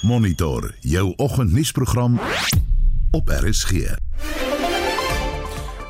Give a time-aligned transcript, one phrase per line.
[0.00, 2.20] Monitor jou oggendnuusprogram
[3.10, 3.70] op RSG.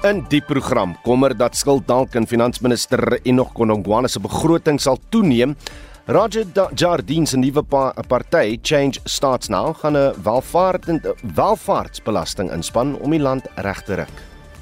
[0.03, 5.55] In die program kommer dat skuld dalk in finansminister Enoch Godongwana se begroting sal toeneem.
[6.11, 10.91] Roger Jardine se nuwe pa party Change Starts Now gaan 'n welvaart
[11.35, 14.17] welvaartsbelasting inspann om die land reg te ruk.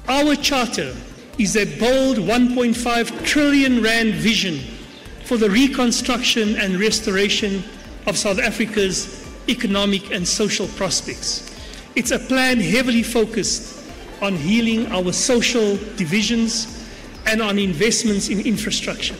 [0.05, 0.93] Our charter
[1.37, 4.59] is a bold 1.5 trillion rand vision
[5.23, 7.63] for the reconstruction and restoration
[8.05, 11.49] of South Africa's economic and social prospects.
[11.95, 13.83] It's a plan heavily focused
[14.21, 16.67] on healing our social divisions
[17.25, 19.17] and on investments in infrastructure.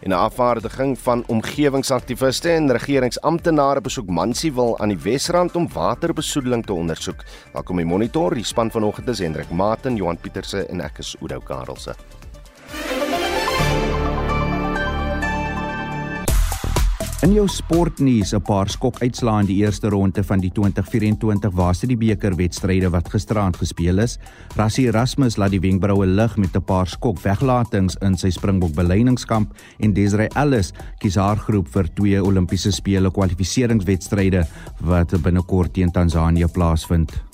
[0.00, 6.72] In 'n afvaardiging van omgewingsaktiviste en regeringsamptenare besoek Mansiwil aan die Wesrand om waterbesoedeling te
[6.72, 7.24] ondersoek.
[7.52, 11.40] Welkom by Monitor, die span vanoggend is Hendrik Maten, Johan Pieterse en ek is Oudo
[11.40, 11.94] Karelse.
[17.18, 22.36] In jou sportnuus 'n paar skokuitslae in die eerste ronde van die 2024 Waasde beker
[22.36, 24.18] wedstryde wat gisteraand gespeel is.
[24.54, 29.52] Rassie Erasmus laat die wenkbroue lig met 'n paar skok weglatings in sy Springbok beleidingskamp
[29.78, 34.46] en Desiree Ellis kies haar groep vir twee Olimpiese spele kwalifikasiewedstryde
[34.80, 37.27] wat binnekort teen Tansanië plaasvind.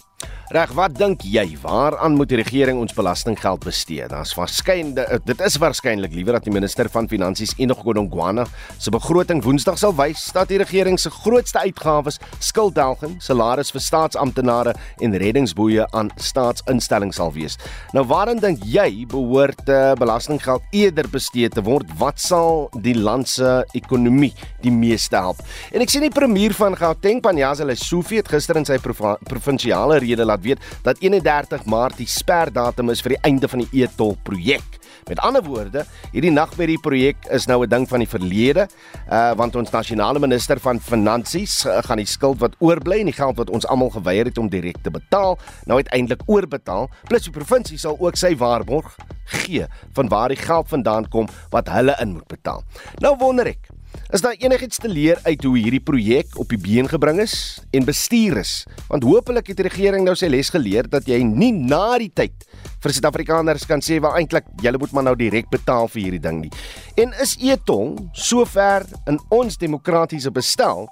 [0.53, 1.55] Reg, wat dink jy?
[1.63, 4.05] Waaraan moet die regering ons belastinggeld bestee?
[4.13, 8.45] Daar's waarskynlik eh, dit is waarskynlik liewer dat die minister van finansies Enoch Godongwana
[8.77, 14.75] se begroting Woensdag sal wys dat die regering se grootste uitgawes skulddelging, salaris vir staatsamptenare
[15.01, 17.57] en reddingsboeie aan staatsinstellings sal wees.
[17.97, 21.89] Nou waarin dink jy behoort uh, belastinggeld eerder bestee te word?
[21.97, 25.41] Wat sal die land se ekonomie die meeste help?
[25.73, 30.29] En ek sien die premier van Gauteng, Panyaza Lesufi het gister in sy provinsiale rede
[30.29, 34.81] laat weet dat 31 Maart die sperdatum is vir die einde van die e-tol projek.
[35.09, 38.69] Met ander woorde, hierdie nag met die projek is nou 'n ding van die verlede,
[39.11, 43.17] uh want ons nasionale minister van finansies uh, gaan die skuld wat oorbly en die
[43.17, 46.89] geld wat ons almal geweier het om direk te betaal, nou uiteindelik oorbetaal.
[47.09, 51.69] Plus die provinsie sal ook sy waarborg gee van waar die geld vandaan kom wat
[51.69, 52.63] hulle in moet betaal.
[53.01, 53.69] Nou wonder ek,
[54.15, 57.35] Is daar enigiets te leer uit hoe hierdie projek op die been gebring is
[57.75, 58.53] en bestuur is?
[58.89, 62.47] Want hopelik het die regering nou sy les geleer dat jy nie na die tyd
[62.85, 66.43] vir Suid-Afrikaners kan sê waar eintlik julle moet maar nou direk betaal vir hierdie ding
[66.45, 66.53] nie.
[67.01, 70.87] En is Etong sover in ons demokratiese bestel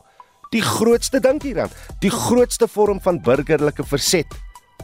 [0.53, 1.71] die grootste ding hieraan,
[2.03, 4.29] die grootste vorm van burgerlike verset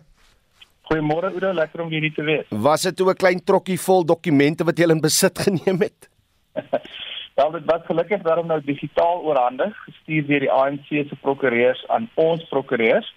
[0.92, 2.46] Goeiemôre Oudo, lekker om hier te wees.
[2.50, 6.10] Was dit 'n klein trokkie vol dokumente wat jy in besit geneem het?
[7.36, 12.10] Wel dit was gelukkig daarom nou digitaal oorhandig, gestuur deur die ANC se prokureurs aan
[12.14, 13.16] ons prokureurs.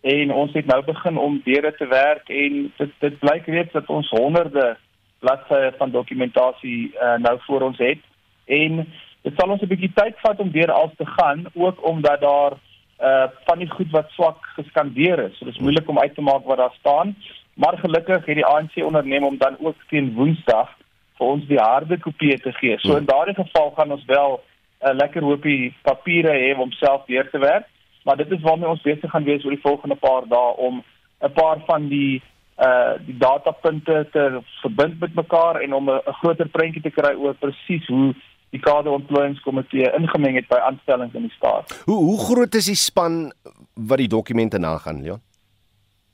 [0.00, 3.90] En ons het nou begin om deure te werk en dit dit blyk reeds dat
[3.92, 4.76] ons honderde
[5.18, 8.00] bladsye van dokumentasie uh, nou voor ons het.
[8.46, 8.80] En
[9.22, 12.52] dit sal ons 'n bietjie tyd vat om deur alles te gaan ook omdat daar
[13.00, 15.36] uh van die goed wat swak geskandeer is.
[15.38, 17.16] So dit is moeilik om uit te maak wat daar staan,
[17.54, 20.77] maar gelukkig het die ANC onderneem om dan ook teen Woensdag
[21.18, 22.78] vir ons die harde kopie te gee.
[22.82, 27.06] So in daardie geval gaan ons wel 'n uh, lekker hoopie papiere hê om self
[27.06, 27.66] deur te werk,
[28.04, 30.82] maar dit is waarmee ons besig gaan wees oor die volgende paar dae om
[31.20, 32.22] 'n paar van die
[32.58, 37.34] uh die datapunte te verbind met mekaar en om 'n groter prentjie te kry oor
[37.34, 38.14] presies hoe
[38.50, 41.82] die kaderontplooiingskomitee ingemeng het by aanstellings in die staat.
[41.84, 43.32] Hoe hoe groot is die span
[43.74, 45.20] wat die dokumente nagaan, Leon?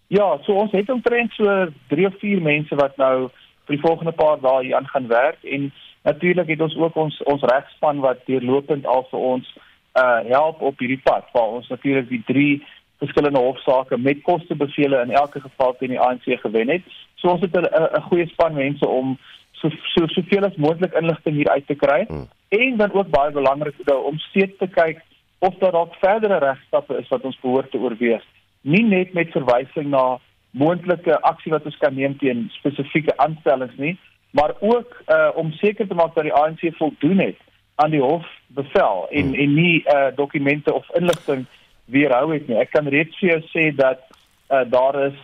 [0.07, 1.45] Ja, so ons het omtrent so
[1.89, 3.31] 3 of 4 mense wat nou
[3.67, 5.73] vir die volgende paar dae hier aan gaan werk en
[6.05, 9.55] natuurlik het ons ook ons ons regspan wat deurlopend al vir ons
[10.01, 12.55] uh help op hierdie pad waar ons natuurlik die drie
[13.03, 16.83] verskillende hofsaake met kostebevele in elke geval teen die ANC gewen het.
[17.15, 17.67] So ons het 'n
[17.99, 19.19] 'n goeie span mense om
[19.53, 22.29] so so soveel as moontlik inligting hier uit te kry hmm.
[22.49, 25.01] en dan ook baie belangrik om steeds te kyk
[25.39, 28.23] of daar dalk verdere regstappe is wat ons behoort te oorweeg.
[28.61, 30.19] Nie net met verwysing na
[30.55, 33.97] moontlike aksie wat ons kan neem teen spesifieke aanstellings nie,
[34.31, 37.41] maar ook uh om seker te maak dat die ANC voldoen het
[37.83, 39.41] aan die hof bevel en hmm.
[39.45, 41.47] en nie uh dokumente of inligting
[41.85, 42.59] weerhou het nie.
[42.59, 44.05] Ek kan reeds vir jou sê dat
[44.51, 45.19] uh daar is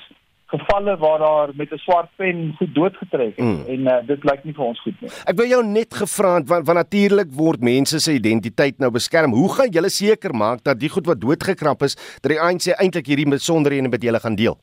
[0.50, 3.64] gevalle waar daar met 'n swart pen goed doodgetrek het mm.
[3.66, 5.10] en uh, dit lyk nie vir ons goed nie.
[5.24, 9.32] Ek wil jou net gevra want, want natuurlik word mense se identiteit nou beskerm.
[9.32, 13.06] Hoe gaan julle seker maak dat die goed wat doodgekrap is, dat die ANC eintlik
[13.06, 14.58] hierdie besonderhede met julle gaan deel?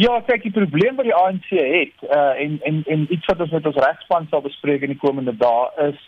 [0.00, 3.50] Ja, kyk, die probleem wat die ANC het uh, en en en iets wat ons
[3.52, 5.98] met ons regspan sal bespreek in die komende dae is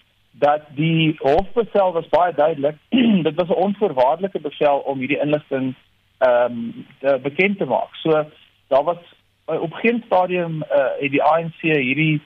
[0.41, 2.79] dat die hofbevel was baie duidelik.
[3.29, 5.75] dit was 'n onvoorwaardelike bevel om hierdie inligting
[6.19, 6.57] ehm
[7.03, 7.93] um, bekend te maak.
[8.01, 8.25] So
[8.73, 9.03] daar was
[9.51, 12.21] uh, op geen stadium uh, het die ANC hierdie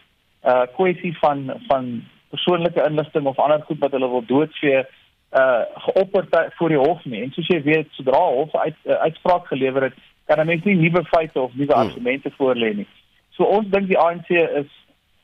[0.44, 4.84] uh kwessie van van persoonlike inligting of ander goed wat hulle wil doodvee
[5.32, 7.22] uh geopper voor die hof nie.
[7.22, 10.74] En soos jy weet, sodra hof uit uh, uitspraak gelewer het, kan 'n mens nie
[10.74, 11.82] nuwe feite of nuwe hmm.
[11.82, 12.86] argumente voorlê nie.
[13.30, 14.70] So ons dink die ANC is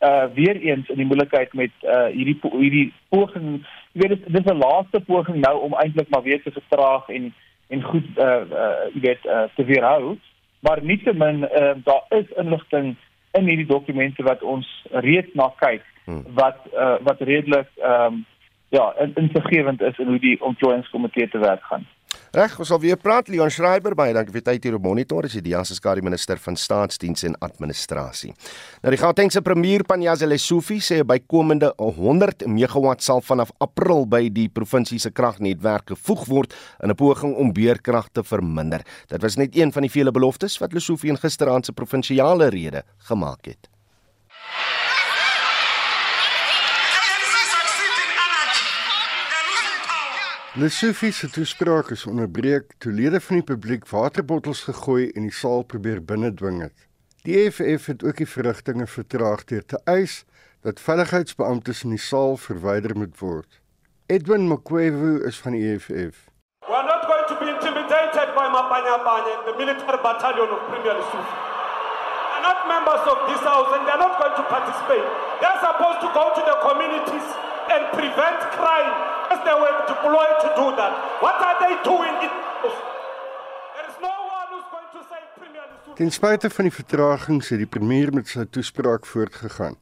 [0.00, 3.64] uh weer eens in die moeilikheid met uh hierdie hierdie poging.
[3.93, 7.34] Jy weet dit is 'n laaste poging nou om eintlik maar weer te vertraag en
[7.69, 10.19] en goed uh uh jy weet uh te weerhou.
[10.60, 12.96] Maar nietemin uh daar is inligting
[13.32, 16.25] in hierdie dokumente wat ons reeds na kyk hmm.
[16.34, 18.26] wat uh wat redelik ehm um,
[18.72, 21.87] ja, insiggewend is in hoe die ontplooiingskomitee te werk gaan.
[22.32, 25.34] Reg, ons sal weer praat Leon Schreiber baie dankie vir tyd hier op Monitor as
[25.44, 28.31] die skare minister van staatsdiens en administrasie.
[28.81, 34.31] Nou die Gautengse premier Panyaza Lesufi sê by komende 100 megawatt sal vanaf April by
[34.32, 38.81] die provinsie se kragnetwerk gevoeg word in 'n poging om beerkrag te verminder.
[39.08, 42.82] Dit was net een van die vele beloftes wat Lesufi in gisteraand se provinsiale rede
[42.96, 43.69] gemaak het.
[50.54, 55.62] Lesofie se toespraak is onderbreek toe lede van die publiek waterbottels gegooi en die saal
[55.64, 56.82] probeer binnendwing het.
[57.25, 60.19] Die EFF het ook die verrigtinge vertraag deur te eis
[60.60, 63.49] dat veiligheidsbeamptes in die saal verwyder moet word.
[64.12, 66.20] Edwin Mkwevu is van die EFF.
[66.69, 71.00] We are not going to be intimidated by Mapanya Panya, the military battalion of Premier
[71.00, 71.32] Lesotho.
[71.32, 75.08] They are not members of this house and they are not going to participate.
[75.40, 77.28] They are supposed to go to the communities
[77.72, 80.92] and prevent crime as they were deployed to do that.
[81.22, 82.14] What are they doing?
[82.26, 82.34] It
[83.76, 85.64] there is no one who's going to say Premier
[85.94, 89.76] Ten spyte van die vertragings het die premier met sy toespraak voortgegaan.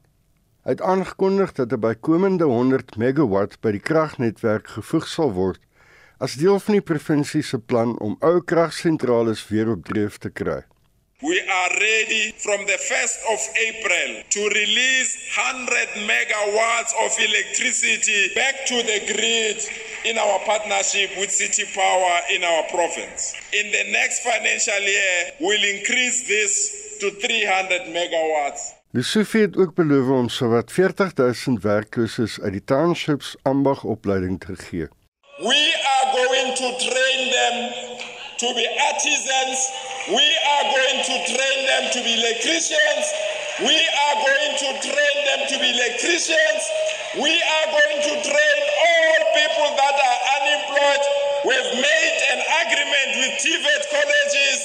[0.64, 5.60] Hy het aangekondig dat 'n bykomende 100 megawatt by die kragnetwerk gevoeg sal word
[6.18, 10.60] as deel van die provinsie se plan om ou kragsentrale weer op dreef te kry.
[11.22, 18.64] We are ready from the 1st of April to release 100 megawatts of electricity back
[18.64, 19.60] to the grid
[20.08, 23.36] in our partnership with City Power in our province.
[23.52, 28.72] In the next financial year, we'll increase this to 300 megawatts.
[28.90, 34.88] Die Sofie het ook beloof om sowat 40000 werklooses uit die townships ambagopleiding te gee.
[35.38, 35.62] We
[35.96, 37.56] are going to train them
[38.40, 39.68] to be artisans
[40.08, 43.04] We are going to train them to be electricians.
[43.60, 46.62] We are going to train them to be electricians.
[47.20, 51.04] We are going to train all people that are unemployed.
[51.44, 54.58] We've made an agreement with TVET colleges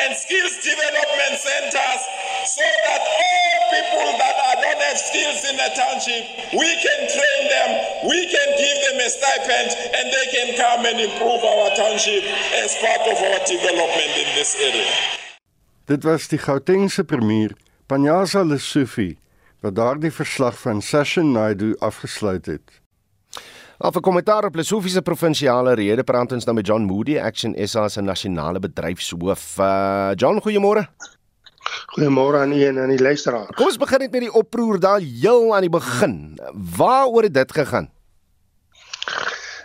[0.00, 2.02] and skills development centers
[2.48, 7.42] so that all people that are, don't have skills in the township, we can train
[7.48, 7.70] them,
[8.08, 12.24] we can give them a stipend, and they can come and improve our township
[12.62, 14.92] as part of our development in this area.
[15.86, 17.52] Dit was die Gautengse premier,
[17.86, 19.18] Panyaza Lesufi,
[19.60, 22.81] wat daardie verslag van Session Naidu afgesluit het.
[23.82, 27.54] Af 'n kommentaar op Lesofie se provinsiale rede praat ons nou met John Moody, Action
[27.66, 29.58] SA se nasionale bedryfshoof.
[29.58, 30.86] Uh, John, goeiemôre.
[31.94, 33.50] Goeiemôre aan u en aan die luisteraars.
[33.56, 36.38] Kom ons begin net met die oproer daar heel aan die begin.
[36.76, 37.90] Waaroor het dit gegaan?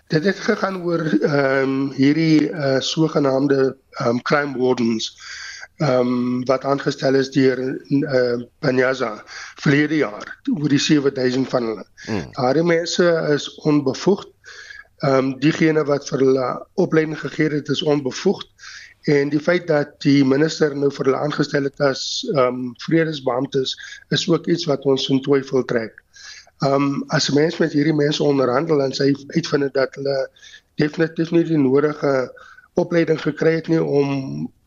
[0.07, 5.13] Dit het gegaan oor ehm um, hierdie uh, sogenaamde ehm um, crime wardens
[5.77, 9.11] ehm um, wat aangestel is deur eh uh, Panyaza
[9.61, 11.85] verlede jaar oor die 7000 van hulle.
[12.05, 12.31] Hmm.
[12.31, 14.29] Daardie mense is onbevoegd.
[14.97, 18.49] Ehm um, diegene wat vir hulle opleiding gegee het is onbevoegd
[19.07, 22.01] En die feit dat die minister nou vir hulle aangestel het as
[22.33, 23.75] ehm um, vredesbeamptes
[24.15, 26.01] is ook iets wat ons in twyfel trek.
[26.65, 30.17] Ehm um, as mens met hierdie mense onderhandel en sy uitvind dat hulle
[30.81, 32.11] definitief nie die nodige
[32.83, 34.11] opleiding gekry het nie om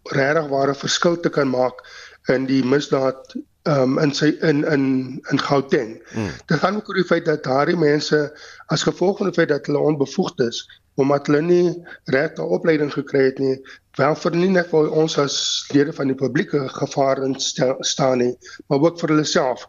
[0.03, 1.85] regtig ware verskil te kan maak
[2.29, 3.37] in die misdaad
[3.69, 4.85] um, in sy in in
[5.31, 6.01] in Gauteng.
[6.13, 6.31] Hmm.
[6.47, 8.21] Dit gaan ook oor die feit dat daardie mense
[8.67, 10.65] as gevolg van die feit dat hulle onbevoegd is
[11.01, 11.69] omdat hulle nie
[12.13, 13.55] regte opleiding gekry het nie,
[13.97, 15.37] wel vir nie net vir ons as
[15.73, 18.35] lede van die publieke gevaar in staan nie,
[18.69, 19.65] maar ook vir hulle self.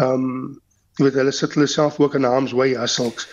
[0.00, 0.60] Ehm um,
[0.94, 3.24] jy weet hulle sit hulle self ook in harm's way as sulks.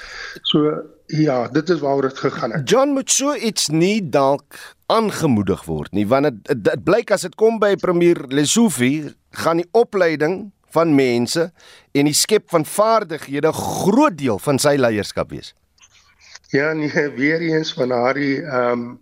[0.49, 0.71] So
[1.13, 2.69] ja, dit is waaroor dit gegaan het.
[2.69, 4.57] John moet so iets nie dalk
[4.91, 9.11] aangemoedig word nie, want dit dit blyk as dit kom by premier Lesofie,
[9.43, 11.49] gaan die opleiding van mense
[11.97, 15.53] en die skep van vaardighede 'n groot deel van sy leierskap wees.
[16.51, 18.99] Ja, nee, weer eens van haar ehm um,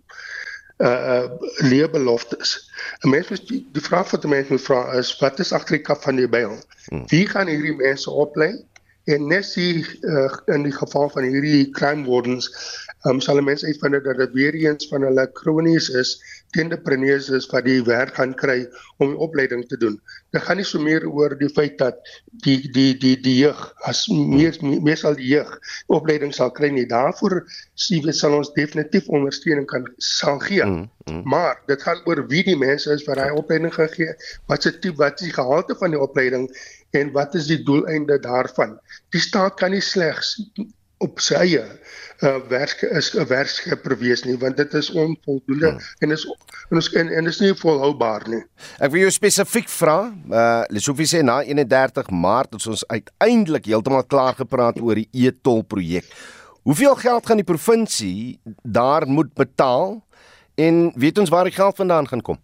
[0.80, 2.70] uh uh leerbeloftes.
[3.04, 5.76] 'n Mens moet die, die vraag wat 'n mens moet vra is wat is agter
[5.76, 6.56] die kap van die byl?
[6.88, 7.04] Hmm.
[7.06, 8.64] Wie gaan hierdie mense oplei?
[9.04, 12.50] En net die uh, in die geval van hierdie crime wardens,
[13.08, 16.18] um, sal mense uitvind dat dit weer eens van hulle kronies is
[16.58, 18.64] entrepreneurs is wat die werk gaan kry
[18.98, 20.00] om die opleiding te doen.
[20.34, 22.00] Dit gaan nie so meer oor die feit dat
[22.44, 25.52] die die die die jeug as meer meesal die jeug
[25.86, 26.88] opleiding sal kry nie.
[26.90, 27.44] Daarvoor
[27.78, 30.66] sien sal ons definitief ondersteuning kan sal gee.
[30.66, 31.22] Mm, mm.
[31.30, 34.16] Maar dit gaan oor wie die mense is wat daai opleiding gegee,
[34.50, 36.50] wat se tipe wat is die gehalte van die opleiding
[36.98, 38.78] en wat is die doeleinde daarvan.
[39.14, 40.34] Die staat kan nie slegs
[41.00, 41.62] op sy eie
[42.20, 45.80] uh, werk is 'n werkskepper wees nie want dit is onvoldoende hmm.
[45.98, 46.26] en is
[46.68, 48.42] en is en, en is nie volhoubaar nie.
[48.78, 54.04] Ek wil jou spesifiek vra, uh Lesofie sê na 31 Maart het ons uiteindelik heeltemal
[54.04, 56.06] klaar gepraat oor die e-tol projek.
[56.68, 59.98] Hoeveel geld gaan die provinsie daar moet betaal
[60.54, 62.38] en weet ons waar die geld vandaan gaan kom?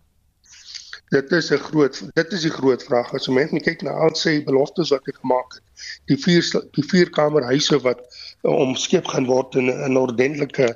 [1.13, 3.13] Dit is 'n groot dit is die groot vraag.
[3.15, 5.63] As mens kyk na al sy beloftes wat hy gemaak het,
[6.07, 8.01] die vier die vier kamerhuise wat
[8.47, 10.69] omskep gaan word in 'n ordentlike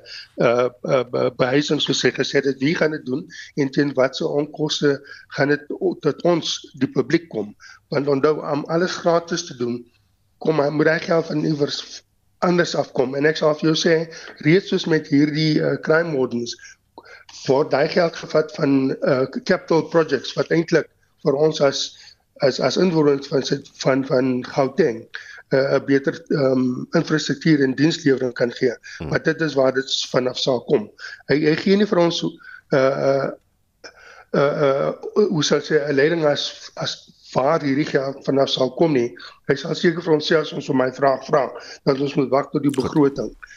[0.43, 4.99] uh, uh behuising soos hy gesê het, wie gaan dit doen en teen watse onkoste
[5.37, 5.67] gaan dit
[6.01, 7.55] tot ons die publiek kom?
[7.89, 9.85] Want onthou om alles gratis te doen,
[10.39, 12.03] kom hy moet hy geld van iewers
[12.47, 13.97] anders afkom en ek sal vir jou sê
[14.47, 16.55] reeds soos met hierdie uh, crime wardens
[17.47, 20.89] word daai geld gevat van uh, capital projects wat eintlik
[21.25, 21.83] vir ons as
[22.47, 23.45] as as inwoners van
[23.85, 25.03] van van Gauteng
[25.51, 28.75] 'n uh, beter um, infrastruktuur en dienslewering kan gee.
[28.99, 29.09] Hmm.
[29.09, 30.91] Maar dit is waar dit vanaf sal kom.
[31.27, 32.31] Hy hy gee nie vir ons uh,
[32.79, 33.31] uh,
[34.31, 34.91] uh, uh,
[35.35, 36.95] hoe sal sê 'n leiding as as
[37.35, 39.11] waar hierdie geld vanaf sal kom nie.
[39.51, 41.49] Hy sal seker vir ons sê as ons hom my vraag vra
[41.85, 43.35] dat ons moet wag tot die begroting.
[43.35, 43.50] Goed.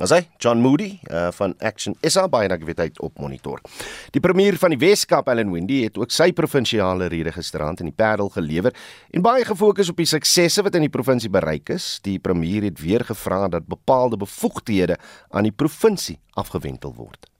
[0.00, 3.60] As hy John Moody uh, van Action SA baie dankie vir op monitor.
[4.14, 7.96] Die premier van die Weskaap, Allan Wendy, het ook sy provinsiale rede gisterand in die
[7.96, 8.72] Parel gelewer
[9.12, 11.98] en baie gefokus op die suksesse wat in die provinsie bereik is.
[12.06, 14.96] Die premier het weer gevra dat bepaalde bevoegdhede
[15.30, 17.31] aan die provinsie afgewentel word.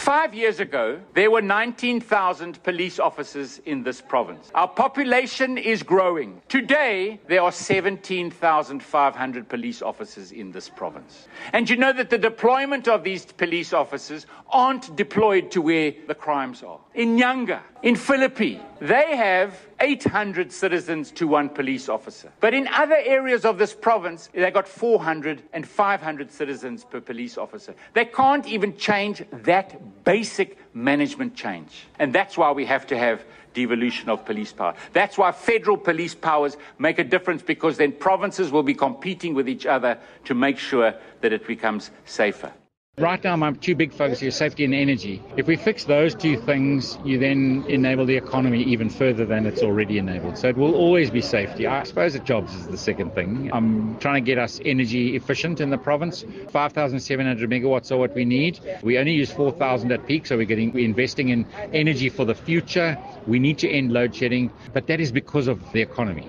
[0.00, 4.50] Five years ago, there were 19,000 police officers in this province.
[4.54, 6.40] Our population is growing.
[6.48, 11.28] Today, there are 17,500 police officers in this province.
[11.52, 16.14] And you know that the deployment of these police officers aren't deployed to where the
[16.14, 16.80] crimes are.
[16.94, 22.30] In Nyanga, in Philippi, they have 800 citizens to one police officer.
[22.40, 27.38] But in other areas of this province, they got 400 and 500 citizens per police
[27.38, 27.74] officer.
[27.94, 31.86] They can't even change that basic management change.
[31.98, 34.74] And that's why we have to have devolution of police power.
[34.92, 39.48] That's why federal police powers make a difference because then provinces will be competing with
[39.48, 42.52] each other to make sure that it becomes safer.
[43.00, 45.22] Right now, my two big focuses are safety and energy.
[45.38, 49.62] If we fix those two things, you then enable the economy even further than it's
[49.62, 50.36] already enabled.
[50.36, 51.66] So it will always be safety.
[51.66, 53.50] I suppose that jobs is the second thing.
[53.54, 56.26] I'm trying to get us energy efficient in the province.
[56.50, 58.60] 5,700 megawatts are what we need.
[58.82, 62.34] We only use 4,000 at peak, so we're getting we're investing in energy for the
[62.34, 62.98] future.
[63.26, 66.28] We need to end load shedding, but that is because of the economy.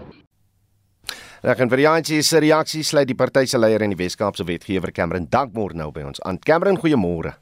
[1.42, 4.46] Reg en vir die ANC se reaksie sluit die party se leier en die Weskaapse
[4.46, 6.38] wetgewer Cameron Dankmore nou by ons aan.
[6.38, 7.41] Cameron, goeiemôre.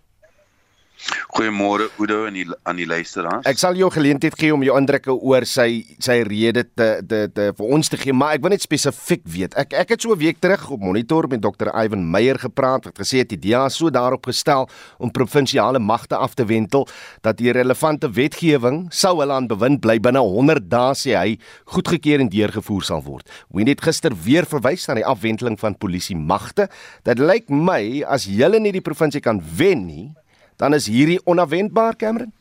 [1.39, 3.46] Goeiemôre Udo en die, aan die luisteraars.
[3.48, 7.46] Ek sal jou geleentheid gee om jou indrukke oor sy sy rede te te te
[7.55, 9.55] vir ons te gee, maar ek wil net spesifiek weet.
[9.62, 11.72] Ek ek het so 'n week terug op monitor met Dr.
[11.72, 14.67] Ivan Meyer gepraat wat gesê het die DA so daarop gestel
[15.00, 16.88] om provinsiale magte af te wentel
[17.22, 22.19] dat die relevante wetgewing sou hulle aan bewind bly binne 100 dae sê hy goedgekeur
[22.19, 23.29] en deurgevoer sal word.
[23.50, 26.67] Wie net gister weer verwys na die afwenteling van polisie magte.
[27.03, 30.15] Dit lyk my as julle nie die provinsie kan wen nie
[30.60, 32.34] dan is hierdie onverwendbaar Cameron.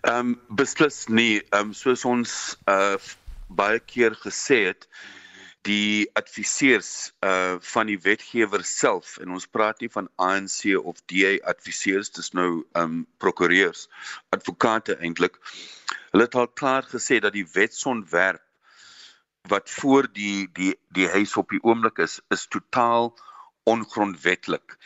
[0.00, 1.40] Ehm um, beslis nie.
[1.40, 2.32] Ehm um, soos ons
[2.68, 3.00] uh
[3.48, 4.86] baie keer gesê het,
[5.68, 11.32] die adviseurs uh van die wetgewer self en ons praat nie van ANC of DA
[11.54, 13.88] adviseurs, dis nou um, prokureurs,
[14.36, 15.40] advokate eintlik.
[16.12, 18.44] Hulle het al klaar gesê dat die wetsontwerp
[19.48, 23.14] wat voor die die die huis op die oomblik is, is totaal
[23.64, 24.76] ongrondwetlik.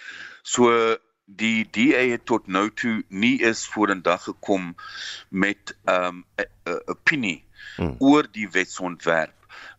[0.43, 4.75] So die DA het tot nou toe nie is vorendag gekom
[5.29, 6.25] met 'n um,
[6.87, 7.45] opinie
[7.77, 7.97] hmm.
[7.99, 9.35] oor die wetsontwerp.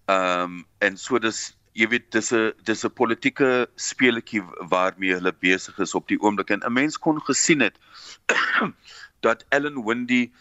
[0.06, 4.42] Ehm um, en so dis jy weet dis 'n dis 'n politieke speletjie
[4.74, 7.78] waarmee hulle besig is op die oomblik en 'n mens kon gesien het
[9.26, 10.32] dat Ellen Windy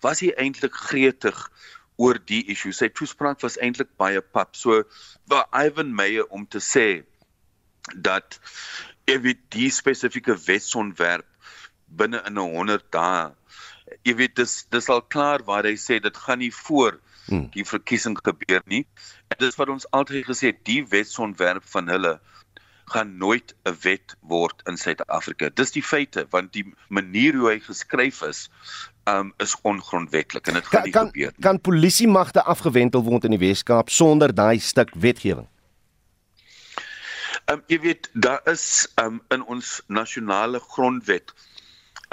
[0.00, 1.50] was hy eintlik gretig
[1.96, 2.72] oor die issue.
[2.72, 4.56] Sy toespraak was eintlik baie pap.
[4.56, 4.82] So
[5.30, 7.04] vir Ivan Meyer om te sê
[7.94, 8.38] dat
[9.04, 11.26] jy weet die spesifieke wetsontwerp
[11.86, 13.32] binne in 'n 100 dae
[14.02, 17.48] jy weet dis dis al klaar waar hy sê dit gaan nie voor hmm.
[17.56, 18.84] die verkiesing gebeur nie.
[19.32, 22.18] En dis wat ons altyd gesê het, die wetsontwerp van hulle
[22.92, 25.48] gaan nooit 'n wet word in Suid-Afrika.
[25.54, 28.50] Dis die feite want die manier hoe hy geskryf is
[29.08, 31.42] um is ongrondwetlik en dit gaan nie kan, gebeur nie.
[31.44, 35.48] Kan polisie magte afgewentel word in die Wes-Kaap sonder daai stuk wetgewing?
[37.52, 41.32] Um jy weet daar is um in ons nasionale grondwet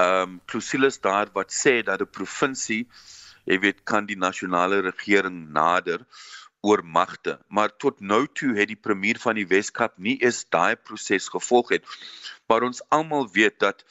[0.04, 2.84] um klausules daar wat sê dat 'n provinsie
[3.46, 6.04] jy weet kan die nasionale regering nader
[6.62, 7.40] oor magte.
[7.48, 11.70] Maar tot nou toe het die premier van die Weskaap nie eens daai proses gevolg
[11.70, 11.86] het.
[12.48, 13.86] Maar ons almal weet dat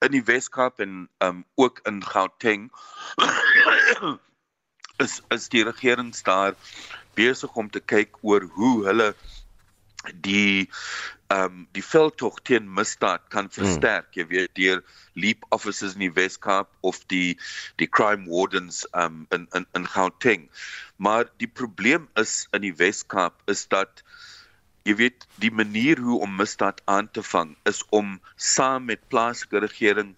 [0.00, 2.70] in die Weskaap en um ook in Gauteng
[5.04, 6.56] is is die regering daar
[7.14, 9.14] besig om te kyk oor hoe hulle
[10.14, 10.70] die
[11.30, 13.54] ehm um, die veldtog teen misdaad kan hmm.
[13.54, 14.20] versterk, hmm.
[14.20, 14.80] jy weet, deur
[15.14, 17.36] leap officers in die Weskaap of die
[17.78, 20.48] die crime wardens ehm um, in in in Gauteng.
[20.96, 24.02] Maar die probleem is in die Weskaap is dat
[24.88, 29.60] jy weet, die manier hoe om misdaad aan te vang is om saam met plaaslike
[29.62, 30.16] regering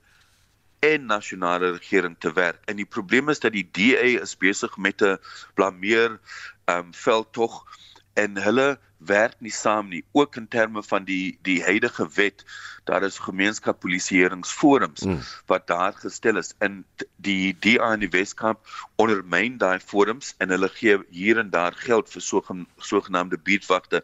[0.82, 2.62] en nasionale regering te werk.
[2.70, 5.18] En die probleem is dat die DA is besig met 'n
[5.54, 6.20] blameer
[6.64, 7.64] ehm um, veldtog
[8.14, 12.44] en hulle werk nie saam nie ook in terme van die die huidige wet
[12.90, 15.20] daar is gemeenskapspolisieeringsforums mm.
[15.46, 16.84] wat daar gestel is in
[17.16, 18.60] die DA in die Weskaap
[19.02, 22.26] ondermyn daai forums en hulle gee hier en daar geld vir
[22.78, 24.02] sogenaamde buurtwagte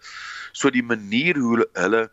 [0.52, 2.08] so die manier hoe hulle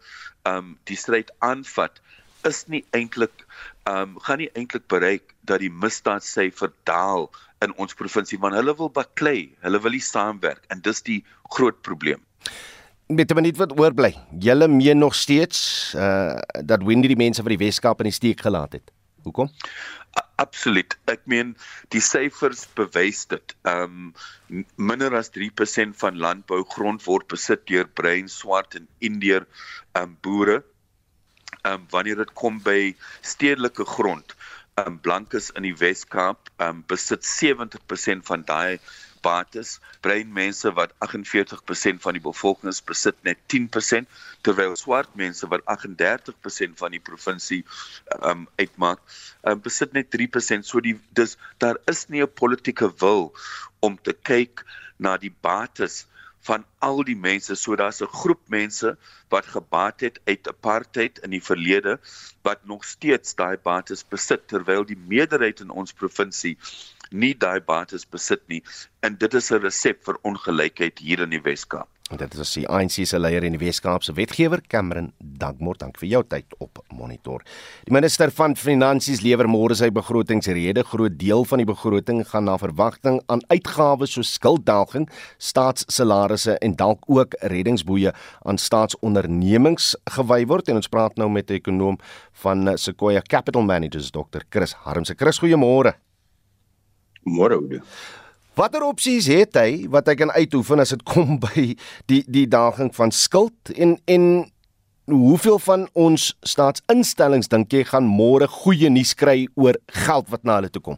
[0.45, 2.01] um die stryd aanvat
[2.45, 3.45] is nie eintlik
[3.89, 7.29] um gaan nie eintlik bereik dat die misdaadsyfer daal
[7.65, 11.21] in ons provinsie want hulle wil baklei hulle wil nie saamwerk en dis die
[11.57, 12.23] groot probleem
[13.07, 14.15] met 'n minuut wat oorbly.
[14.39, 18.41] Julle meen nog steeds uh dat Wendy die mense van die Weskaap in die steek
[18.41, 18.91] gelaat het.
[19.21, 19.49] Hoekom?
[20.35, 20.97] Absoluut.
[21.05, 21.55] Ek meen
[21.89, 23.55] die syfers bewys dit.
[23.63, 24.13] Um
[24.75, 29.45] minder as 3% van landbougrond word besit deur bruin, swart en indiër
[29.93, 30.63] um boere.
[31.65, 34.35] Um wanneer dit kom by stedelike grond,
[34.81, 38.79] um blankes in die Weskaap um besit 70% van daai
[39.25, 44.09] bates, bruin mense wat 48% van die bevolking is, besit net 10%,
[44.45, 47.63] terwyl swart mense wat 38% van die provinsie
[48.21, 49.01] um uitmaak,
[49.49, 50.67] um, besit net 3%.
[50.67, 53.31] So die dis daar is nie 'n politieke wil
[53.81, 54.65] om te kyk
[54.97, 56.05] na die bates
[56.45, 57.55] van al die mense.
[57.55, 58.97] So daar's 'n groep mense
[59.29, 61.99] wat gebaat het uit apartheid in die verlede
[62.41, 66.57] wat nog steeds daai bates besit terwyl die meerderheid in ons provinsie
[67.11, 68.63] nie daai bates besit nie
[69.01, 71.89] en dit is 'n resep vir ongelykheid hier in die Weskaap.
[72.13, 75.79] En dit is die ANC se leier in die Weskaapse wetgewer Cameron Dankmore.
[75.81, 77.41] Dank vir jou tyd op Monitor.
[77.87, 80.83] Die minister van Finansies lewer môre sy begrotingsrede.
[80.85, 85.09] Groot deel van die begroting gaan na verwagting aan uitgawes soos skulddaling,
[85.41, 88.13] staatssalarisse en dalk ook reddingsboeye
[88.45, 90.69] aan staatsondernemings gewy word.
[90.69, 91.97] En ons praat nou met 'n ekonom
[92.43, 94.45] van Sequoia Capital Managers, Dr.
[94.51, 95.15] Chris Harmse.
[95.17, 95.95] Chris, goeiemôre.
[97.25, 97.81] Môre Oude.
[98.55, 101.71] Watter opsies het hy wat hy kan uitoefen as dit kom by
[102.11, 104.27] die die daging van skuld en en
[105.11, 110.59] hoeveel van ons staatsinstellings dink jy gaan môre goeie nuus kry oor geld wat na
[110.59, 110.97] hulle toe kom?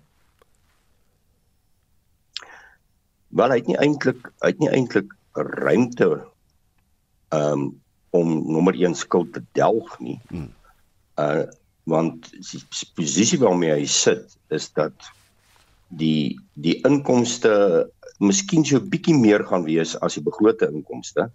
[3.35, 6.11] Wel hy het nie eintlik hy het nie eintlik ruimte
[7.35, 7.69] um
[8.15, 10.19] om nommer 1 skuld te delg nie.
[10.31, 10.51] Hmm.
[11.19, 11.47] Uh
[11.87, 12.59] want die
[12.99, 14.91] posisie waarmee hy sit is dat
[15.87, 21.29] die die inkomste miskien so bietjie meer gaan wees as die begrote inkomste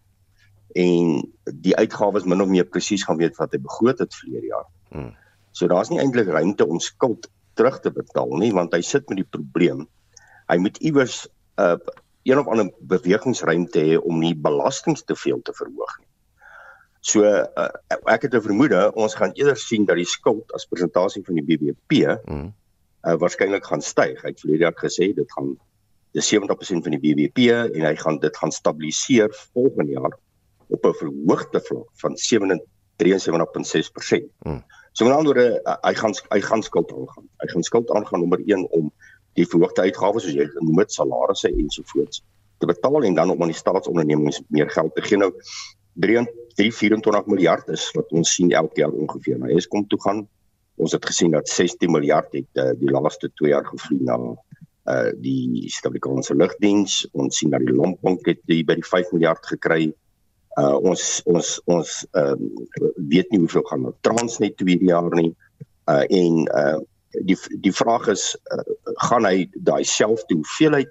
[0.77, 1.21] en
[1.65, 4.69] die uitgawes min of meer presies gaan weet wat hy begroot het verlede jaar.
[4.93, 5.13] Hmm.
[5.53, 9.21] So daar's nie eintlik ruimte om skuld terug te betaal nie want hy sit met
[9.21, 9.87] die probleem.
[10.49, 11.27] Hy moet iewers
[11.59, 16.09] 'n uh, een of ander bewegingsruimte hê om nie belastings te veel te verhoog nie.
[17.01, 17.69] So uh,
[18.07, 21.45] ek het 'n vermoede ons gaan eerder sien dat die skuld as persentasie van die
[21.45, 22.53] BBP hmm
[23.07, 24.23] uh, waarskynlik gaan styg.
[24.23, 25.57] Hy het verlede jaar gesê dit gaan
[26.13, 30.19] dis 70% van die BBP en hy gaan dit gaan stabiliseer volgende jaar
[30.69, 32.17] op 'n verhoogde vlak van
[32.97, 34.29] 73.6%.
[34.39, 34.63] Hmm.
[34.93, 37.29] So met ander woorde, uh, hy gaan hy gaan skuld aangaan.
[37.37, 38.93] Hy gaan skuld aangaan nommer 1 om
[39.33, 42.23] die verhoogde uitgawes soos jy genoem het, salarisse ensovoorts
[42.59, 45.17] te betaal en dan om aan die staatsondernemings meer geld te gee.
[45.17, 45.33] Nou
[45.95, 49.39] 324 miljard is wat ons sien elke jaar ongeveer.
[49.39, 50.29] Nou Eskom toe gaan
[50.83, 54.19] ons het gesien dat 16 miljard het uh, die laaste 2 jaar gevloei na
[54.91, 57.05] uh die Suid-Afrikaanse lugdiens.
[57.15, 59.93] Ons sien dat die Lompong het die by die 5 miljard gekry.
[60.59, 65.31] Uh ons ons ons ehm uh, weet nie hoeveel gaan nou Transnet 2 jaar nie.
[65.87, 66.81] Uh en uh
[67.13, 68.65] die die vraag is uh,
[69.07, 70.91] gaan hy daai selfde hoeveelheid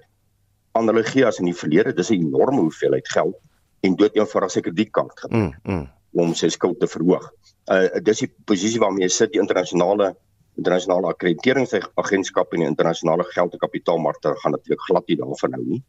[1.04, 1.92] gee as in die verlede?
[1.92, 3.36] Dis 'n enorme hoeveelheid geld
[3.80, 5.86] en dood eenvoudig sy kredietkaart gebruik mm, mm.
[6.12, 7.30] Om sy skuld te verhoog.
[7.70, 10.12] Uh dis die posisie waarmee sit die internasionale
[10.60, 15.82] internasionale akkrediteringsagentskap en die internasionale geld- en kapitaalmarkte gaan natuurlik glad nie daarvan nou nie.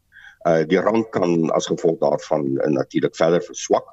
[0.48, 3.90] Uh die rand kan as gevolg daarvan uh, natuurlik verder verswak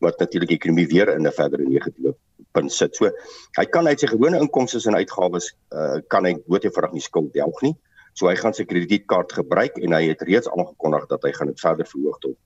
[0.00, 2.14] wat natuurlik die ekonomie weer in 'n verdere negatiewe
[2.52, 2.96] punt sit.
[2.96, 3.10] So
[3.58, 7.62] hy kan uit sy gewone inkomste en uitgawes uh kan hy doodevoudig nie skuld delg
[7.62, 7.76] nie.
[8.14, 11.60] So hy gaan sy kredietkaart gebruik en hy het reeds aangekondig dat hy gaan dit
[11.60, 12.36] verder verhoog tot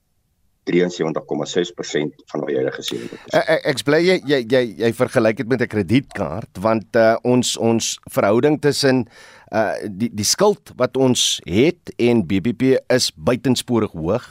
[0.69, 3.15] 73,6% van wat jy gesê het.
[3.35, 7.15] Ek, ek, ek bly jy jy jy, jy vergelyk dit met 'n kredietkaart want uh,
[7.23, 9.07] ons ons verhouding tussen
[9.51, 14.25] uh die die skuld wat ons het en BBP is buitensporig hoog.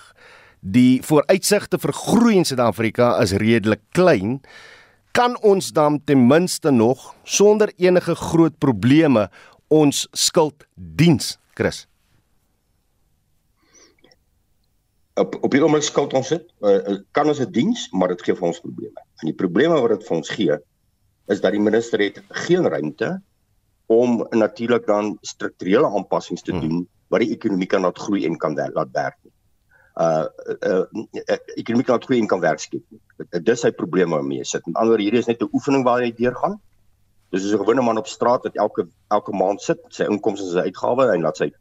[0.60, 4.40] Die vooruitsigte vir groei in Suid-Afrika is redelik klein.
[5.12, 9.28] Kan ons dan ten minste nog sonder enige groot probleme
[9.68, 11.86] ons skuld diens, Chris?
[15.22, 18.36] Op op die oomblik skuld ons dit uh, kan ons 'n diens maar dit gee
[18.38, 19.04] vir ons probleme.
[19.22, 20.56] En die probleme wat dit vir ons gee
[21.32, 23.20] is dat die minister het geen ruimte
[23.86, 26.60] om natuurlik dan strukturele aanpassings te hmm.
[26.60, 29.32] doen wat die ekonomie kan laat groei en kan laat werk nie.
[30.00, 30.26] Uh
[30.64, 33.00] uh, uh ekonomie kan laat groei en kan werk skep nie.
[33.30, 34.66] Dit is sy probleme waarmee sit.
[34.66, 36.60] Met ander hierdie is net 'n oefening waar hy deurgaan.
[37.30, 40.52] Dis is 'n gewone man op straat wat elke elke maand sit, sy inkomste en
[40.52, 41.52] sy uitgawes en laat sy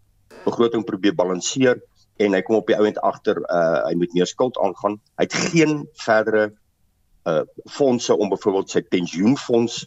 [0.45, 1.82] begroting probeer balanseer
[2.21, 4.99] en hy kom op die ouend agter uh hy moet meer skuld aangaan.
[5.19, 6.51] Hy het geen verdere
[7.29, 9.84] uh fondse om byvoorbeeld sy pensioenfonds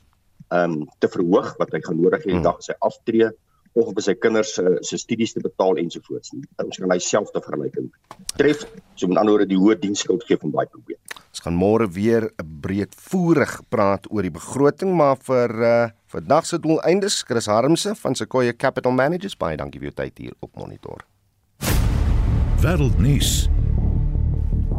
[0.54, 2.46] um te verhoog wat hy gaan nodig hê hmm.
[2.46, 3.30] dag sy aftree
[3.74, 6.30] of om sy kinders uh, se studies te betaal ensovoorts.
[6.62, 7.88] Ons kan hy self te vergelyking
[8.38, 8.62] tref.
[8.94, 11.00] So met ander woorde die hoë diensskuld gee van baie probleem.
[11.34, 16.58] Ons gaan môre weer 'n breedvoerig praat oor die begroting, maar vir uh vandag se
[16.58, 21.02] doeleindes Chris Harmse van Sequoia Capital Managers baie dankie vir u tyd hier op monitor
[22.64, 23.44] wêreldnuus.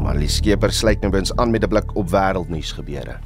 [0.02, 3.20] Marlie Skeper sluit nou bins aan met 'n blik op wêreldnuus gebeure.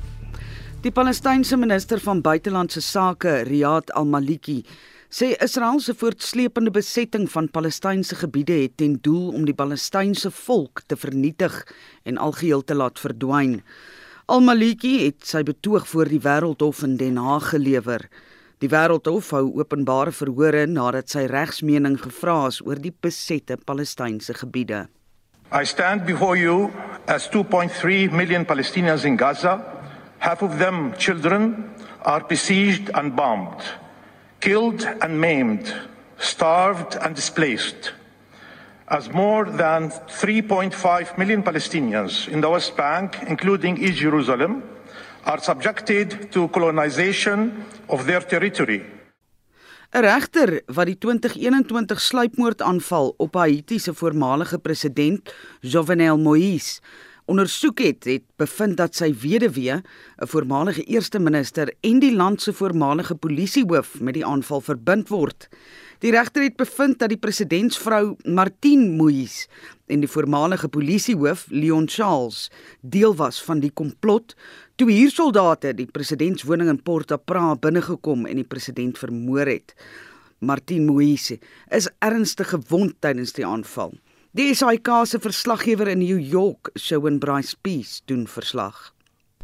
[0.81, 4.65] Die Palestynse minister van buitelandse sake, Riyad Al-Maliki,
[5.09, 10.81] sê Israel se voortsleepende besetting van Palestynse gebiede het ten doel om die Palestynse volk
[10.87, 11.67] te vernietig
[12.03, 13.63] en algeheel te laat verdwyn.
[14.25, 18.09] Al-Maliki het sy betoog voor die Wêreldhof in Den Haag gelewer.
[18.59, 24.81] Die Wêreldhof hou openbare verhore nadat sy regsmening gevra is oor die besette Palestynse gebiede.
[25.47, 26.67] I stand before you
[27.07, 29.53] as 2.3 million Palestinians in Gaza,
[30.19, 31.71] half of them children,
[32.03, 33.63] are besieged and bombed,
[34.41, 35.71] killed and maimed,
[36.17, 37.93] starved and displaced.
[38.89, 39.87] As more than
[40.19, 44.63] 3.5 million Palestinians in the West Bank, including East Jerusalem,
[45.23, 47.51] are subjected to colonization
[47.87, 48.81] of their territory.
[49.91, 56.81] 'n Regter wat die 2021 sluipmoordaanval op Haiti se voormalige president, Jovenel Moïse,
[57.25, 62.53] ondersoek het, het bevind dat sy weduwee, 'n voormalige eerste minister en die land se
[62.53, 65.49] voormalige polisiehoof met die aanval verbind word.
[65.99, 69.49] Die regter het bevind dat die presidentsvrou Martine Moïse
[69.91, 72.45] en die voormalige polisiehoof Leon Charles
[72.79, 74.31] deel was van die komplot
[74.79, 79.73] toe hier soldate die presidentswoning in Port-au-Prince binnegekom en die president vermoor het.
[80.39, 81.35] Martin Moise
[81.67, 83.91] is ernstig gewond tydens die aanval.
[84.31, 88.93] Die SAK se verslaggewer in New York, Shawn Bryce Peace, doen verslag.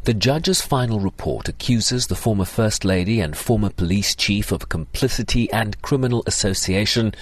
[0.05, 5.51] The judge's final report accuses the former First Lady and former police chief of complicity
[5.51, 7.15] and criminal association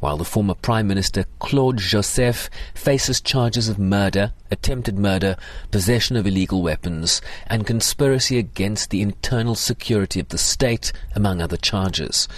[0.00, 5.36] while the former Prime Minister Claude Joseph faces charges of murder, attempted murder,
[5.70, 11.56] possession of illegal weapons, and conspiracy against the internal security of the state, among other
[11.56, 12.28] charges.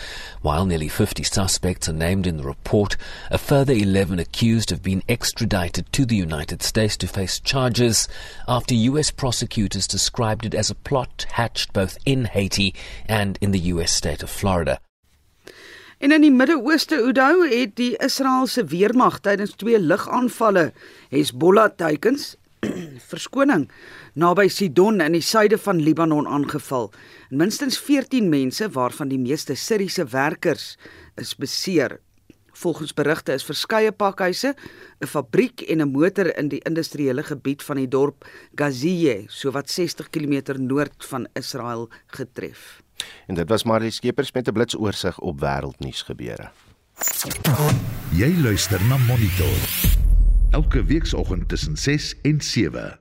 [0.42, 2.97] While nearly 50 suspects are named in the report,
[3.31, 8.09] a further 11 accused have been extradited to the United States to face charges
[8.47, 9.11] after U.S.
[9.11, 12.75] prosecutors described it as a plot hatched both in Haiti
[13.07, 13.92] and in the U.S.
[13.92, 14.81] state of Florida.
[15.99, 20.69] En in die Midde-Ooste Oudou het die Israeliese weermag tydens twee lugaanvalle
[21.11, 22.37] Hezbollah teikens
[23.11, 23.65] verskoning
[24.15, 26.93] naby Sidon in die suide van Libanon aangeval.
[27.35, 30.77] Minstens 14 mense waarvan die meeste Siriëse werkers
[31.19, 31.99] is beseer.
[32.63, 34.55] Volgens berigte is verskeie pakhuise,
[35.03, 40.11] 'n fabriek en 'n motor in die industriële gebied van die dorp Gaziye, sowat 60
[40.11, 42.83] km noord van Israel getref.
[43.27, 46.51] En dit was Marlie Skeepers met 'n blitsoorsig op wêreldnuus gebeure.
[48.11, 49.59] Jy luister na Monitor.
[50.51, 52.99] Elke weekoggend tussen 6 en 7.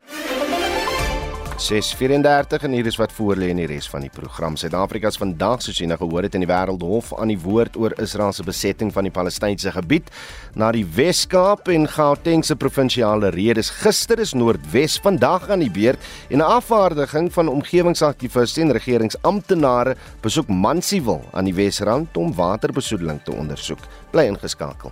[1.57, 4.53] 6:34 en hier is wat voor lê in die res van die program.
[4.55, 7.95] Suid-Afrika is vandag soos jy nou gehoor het in die Wêreldhof aan die woord oor
[7.97, 10.11] Israel se besetting van die Palestynse gebied
[10.53, 13.71] na die Wes-Kaap en Gauteng se provinsiale redes.
[13.81, 15.97] Gister is Noordwes vandag aan die beurt
[16.29, 23.31] en 'n afvaardiging van omgewingsaktiviste en regeringsamptenare besoek Mansfield aan die Wesrand om waterbesoedeling te
[23.31, 23.79] ondersoek.
[24.11, 24.91] Bly ingeskakel.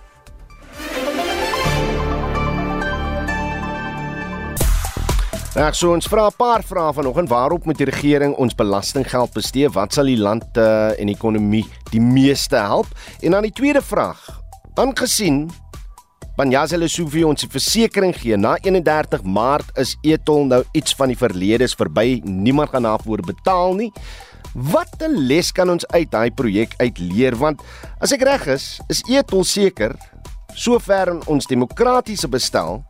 [5.56, 7.30] Reg so ons vra 'n paar vrae vanoggend.
[7.32, 9.68] Waarop moet die regering ons belastinggeld bestee?
[9.68, 12.86] Wat sal die land uh, en ekonomie die meeste help?
[13.22, 14.20] En dan die tweede vraag.
[14.74, 15.48] Aangesien
[16.36, 21.64] Banyaze Lesofie ons versekering gee na 31 Maart is etol nou iets van die verlede
[21.64, 22.20] is verby.
[22.24, 23.92] Niemand gaan daarvoor betaal nie.
[24.52, 27.62] Wat 'n les kan ons uit daai projek uitleer want
[27.98, 29.96] as ek reg is, is etol seker
[30.54, 32.84] sover in ons demokratiese bestel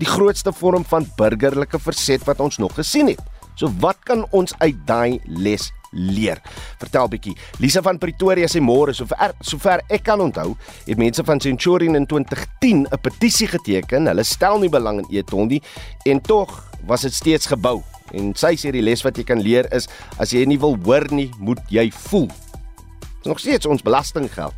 [0.00, 3.20] die grootste vorm van burgerlike verset wat ons nog gesien het.
[3.54, 6.40] So wat kan ons uit daai les leer?
[6.80, 7.34] Vertel bietjie.
[7.60, 10.54] Lisa van Pretoria sê môre sover sover ek kan onthou,
[10.86, 14.06] het mense van Centurion in 2010 'n petisie geteken.
[14.06, 15.62] Hulle stel nie belang in Etol nie
[16.06, 17.82] en tog was dit steeds gebou.
[18.12, 21.06] En sy sê die les wat jy kan leer is as jy nie wil hoor
[21.10, 22.30] nie, moet jy voel.
[23.20, 24.54] Dit is nog steeds ons belastinggeld.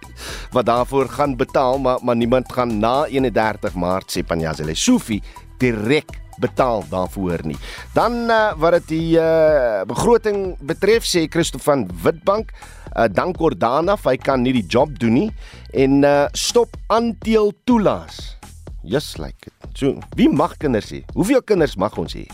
[0.56, 5.22] wat daarvoor gaan betaal, maar maar niemand gaan na 31 Maart sê Panjazile Sufi
[5.58, 7.56] direk betaal daarvoor nie.
[7.94, 12.52] Dan uh, wat dit die uh, begroting betref sê Christo van Witbank,
[12.92, 15.30] uh, dank Ordana, hy kan nie die job doen nie
[15.72, 18.36] en uh, stop aanteel toelaas.
[18.82, 19.70] Just like it.
[19.72, 21.06] So, wie mag kinders hê?
[21.16, 22.28] Hoeveel kinders mag ons hê?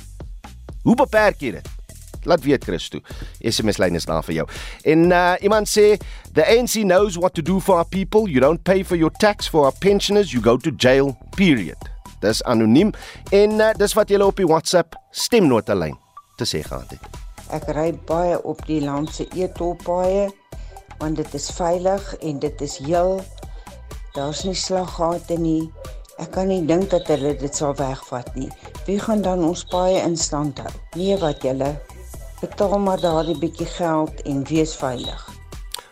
[0.83, 1.77] Hoe beperk jy dit?
[2.25, 3.01] Laat weet Christo.
[3.41, 4.49] SMS lyn is daar vir jou.
[4.85, 5.97] En uh, iemand sê
[6.35, 8.29] the ANC knows what to do for our people.
[8.29, 11.17] You don't pay for your tax for our pensioners, you go to jail.
[11.37, 11.79] Period.
[12.21, 12.93] Dis anoniem
[13.33, 15.97] en uh, dis wat julle op die WhatsApp stemnota lyn
[16.37, 17.21] te sê gehad het.
[17.57, 20.29] Ek ry baie op die land se etolpaaie
[21.01, 23.23] want dit is veilig en dit is heel
[24.15, 25.71] daar's nie slaggate nie.
[26.21, 28.51] Ek kan nie dink dat hulle dit sal wegvat nie.
[28.85, 30.73] Wie gaan dan ons paaie in stand hou?
[30.99, 31.73] Nee, wat julle
[32.41, 35.29] betaal maar daardie bietjie geld en wees veilig.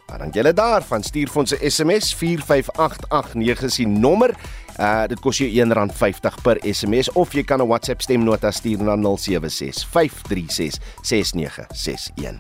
[0.08, 4.34] Maar dan julle daarvan stuur vir ons 'n SMS 45889 is die nommer.
[4.80, 8.96] Uh dit kos jou R1.50 per SMS of jy kan 'n WhatsApp stemnota stuur na
[8.96, 12.38] 076 536 6961.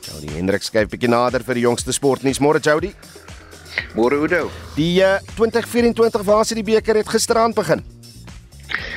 [0.00, 2.38] Jody Hendrik skryf bietjie nader vir die jongste sportnuus.
[2.38, 2.94] Môre Jody.
[3.94, 4.50] Môre Udo.
[4.74, 7.95] Die uh, 2024 Wasie die beker het gisteraand begin.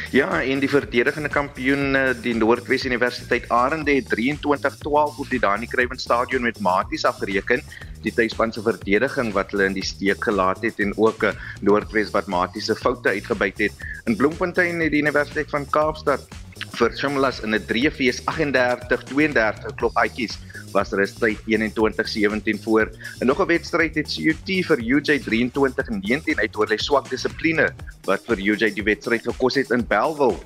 [0.10, 5.68] Ja, en die verdedigende kampioen eh, die Noordwes Universiteit Arende het 23-12 op die Dani
[5.70, 7.62] Kruiven Stadion met Maties afgereken.
[8.02, 12.10] Die tuisspan se verdediging wat hulle in die steek gelaat het en ook eh, Noordwes
[12.16, 13.86] wat Maties se foute uitgebuit het.
[14.10, 16.26] In Bloemfontein het die Universiteit van Kaapstad
[16.74, 20.40] vir Shimlas in 'n 3-fees 38-32 klop uitjies
[20.72, 22.92] was resultaat 21-17 voor.
[23.20, 27.70] En nog 'n wedstryd het CUT vir UJ 23-19 uit oor hulle swak dissipline
[28.04, 30.44] wat vir UJ die wedstryd gekos het in Belwel.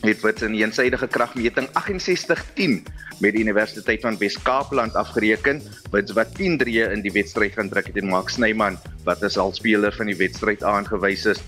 [0.00, 2.84] Het wat in 'n eensydige kragmeting 68-10
[3.20, 7.96] met die Universiteit van Wes-Kaapland afgereken, wat wat 10-3 in die wedstryd gaan druk het
[7.96, 11.40] en Max Snyman wat as al speler van die wedstryd aangewys is.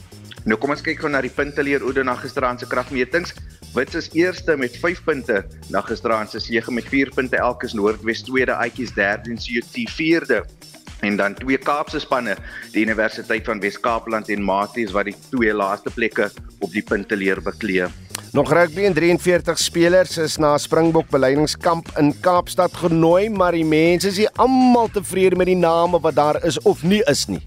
[0.46, 3.34] Nou kom ons kyk gou na die punteleer Oude na gisteraand se kragmetings.
[3.74, 7.74] Wits is eerste met 5 punte na gisteraand se sege met 4 punte elk is
[7.74, 10.44] Noordwes tweede, Aitjies derde en CUT vierde.
[11.00, 12.34] En dan twee Kaapse spanne,
[12.72, 17.86] die Universiteit van Wes-Kaapland en Maties wat die twee laaste plekke op die punteleer beklee.
[18.32, 24.10] Nog rugby en 43 spelers is na Springbok beleidingskamp in Kaapstad genooi, maar die mense
[24.10, 27.40] is nie almal tevrede met die name wat daar is of nie is nie.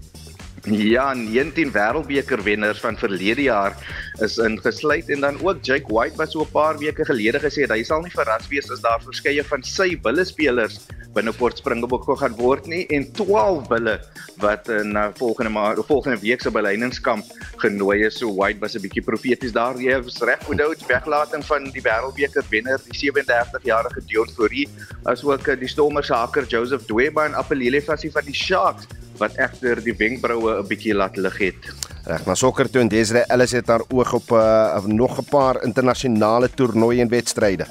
[0.70, 3.74] Ja, 19 wêreldbeker wenners van verlede jaar
[4.22, 7.74] is ingesluit en dan ook Jake White wat so 'n paar weke gelede gesê het
[7.74, 10.78] hy sal nie verras wees as daar verskeie van sy wille spelers
[11.14, 13.98] binnekort Springbok gaan word nie en 12 wille
[14.38, 17.24] wat in uh, volgende maar volgende week se beleidingskamp
[17.56, 18.18] genooi is.
[18.18, 19.76] So White was 'n bietjie profeties daar.
[19.76, 24.68] Jy is reg met die weglating van die wêreldbeker wenner, die 37-jarige Dion Fourie,
[25.04, 28.86] asook uh, die Stormers se haker Joseph Dweba en Appelele Fassie van die Sharks
[29.22, 31.70] wat egter die wenkbroue 'n bietjie laat lig het.
[32.04, 35.62] Reg, maar sokker toe en Desre Ellis het daar oog op uh, nog 'n paar
[35.62, 37.66] internasionale toernooie en wedstryde.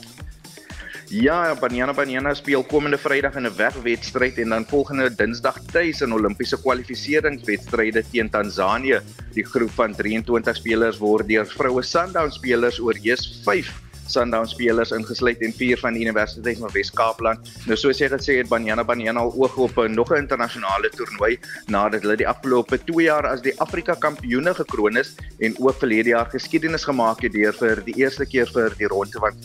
[1.12, 6.14] Ja, Banyana Banyana speel komende Vrydag in 'n wegwedstryd en dan volgende Dinsdag tuis in
[6.14, 9.02] Olimpiese kwalifikasiewedstryde teen Tansanië.
[9.34, 15.42] Die groep van 23 spelers word deur vroue Sundown spelers oorheers 5 Sundown spelers ingesluit
[15.46, 17.52] en vier van die Universiteit van Wes-Kaapland.
[17.70, 21.40] Nou soos jy gesê het, Banyana Banyana al oog op 'n nog 'n internasionale toernooi
[21.68, 26.10] nadat hulle die afgelope 2 jaar as die Afrika kampioene gekroon is en ook verlede
[26.10, 29.36] jaar geskiedenis gemaak het deur vir die eerste keer vir die ronde wat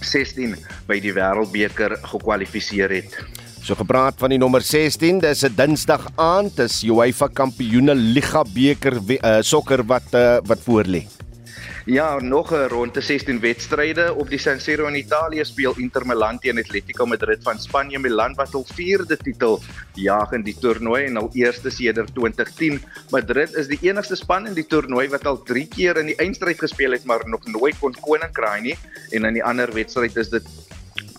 [0.00, 3.18] 16 by die Wêreldbeker gekwalifiseer het.
[3.64, 9.00] So gepraat van die nommer 16, dis 'n Dinsdag aand, dis UEFA Kampioene Liga beker
[9.00, 11.06] uh, sokker wat uh, wat voorlê.
[11.84, 16.38] Ja, nog 'n ronde 16 wedstryde op die San Siro in Italië speel Inter Milan
[16.38, 17.98] teen Atletico Madrid van Spanje.
[17.98, 19.60] Milan wat hul vierde titel
[19.92, 22.80] jaag in die toernooi en al eerste sedert 2010.
[23.10, 26.58] Madrid is die enigste span in die toernooi wat al 3 keer in die eindstryd
[26.58, 28.78] gespeel het, maar nog nooit kon koning kraai nie.
[29.10, 30.44] En in die ander wedstryd is dit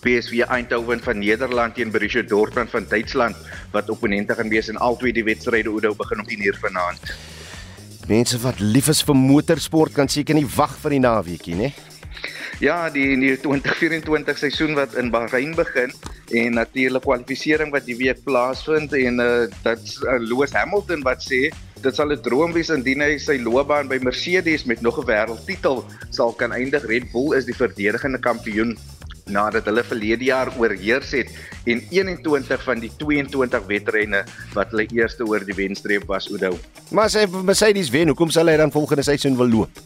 [0.00, 3.36] PSV Eindhoven van Nederland teen Borussia Dortmund van Duitsland
[3.70, 7.35] wat opponente gaan wees in albei die wedstryde Oudo begin om 10:00 vanaand.
[8.06, 11.72] Mense wat lief is vir motorsport kan seker nie wag vir die naweekie nie.
[12.62, 15.90] Ja, die die 2024 seisoen wat in Bahrein begin
[16.30, 19.26] en natuurlik kwalifikasie wat die week plaasvind en uh,
[19.66, 21.50] dit's uh, Lewis Hamilton wat sê
[21.82, 25.82] dit sal 'n droom wees indien hy sy loopbaan by Mercedes met nog 'n wêreldtitel
[26.10, 26.86] sal kan eindig.
[26.86, 28.78] Red Bull is die verdedigende kampioen
[29.26, 31.30] nadat hulle verlede jaar oorheers het
[31.66, 34.22] en 21 van die 22 wedrenne
[34.54, 36.54] wat hulle eerste oor die wenstreep was Oudo.
[36.94, 39.82] Maar as hy Mercedes wen, hoekom sal hy dan volgende seisoen wil loop?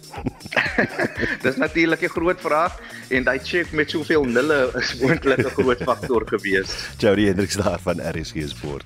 [1.45, 2.77] Dis natuurlik 'n groot vraag
[3.09, 6.77] en daai check met soveel nulle is moontlik 'n groot faktor gewees.
[6.99, 8.85] Jody Hendriks daar van RSG Sport.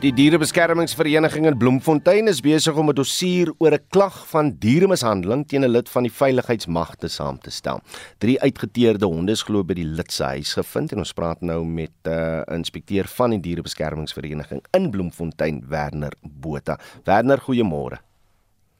[0.00, 5.62] Die dierebeskermingsvereniging in Bloemfontein is besig om 'n dossier oor 'n klag van dieremishandeling teen
[5.62, 7.82] 'n lid van die veiligheidsmagte saam te stel.
[8.18, 11.64] Drie uitgeteerde honde is glo by die lid se huis gevind en ons praat nou
[11.64, 16.78] met 'n uh, inspekteur van die dierebeskermingsvereniging in Bloemfontein, Werner Botha.
[17.04, 18.00] Werner, goeiemôre.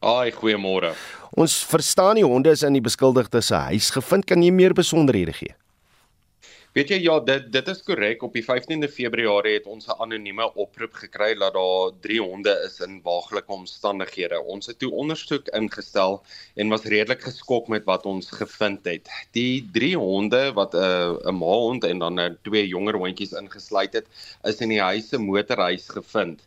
[0.00, 0.94] Ai, goeiemôre.
[1.36, 4.24] Ons verstaan die honde is in die beskuldigde se huis gevind.
[4.24, 5.54] Kan jy meer besonderhede gee?
[6.70, 8.20] Weet jy ja, dit dit is korrek.
[8.22, 12.78] Op die 15de Februarie het ons 'n anonieme oproep gekry dat daar drie honde is
[12.86, 14.38] in waaglike omstandighede.
[14.54, 16.22] Ons het toe ondersoek ingestel
[16.54, 19.10] en was redelik geskok met wat ons gevind het.
[19.32, 23.92] Die drie honde wat 'n uh, 'n maalhond en dan uh, twee jonger hondjies ingesluit
[23.92, 24.06] het,
[24.44, 26.46] is in die huis se motorhuis gevind.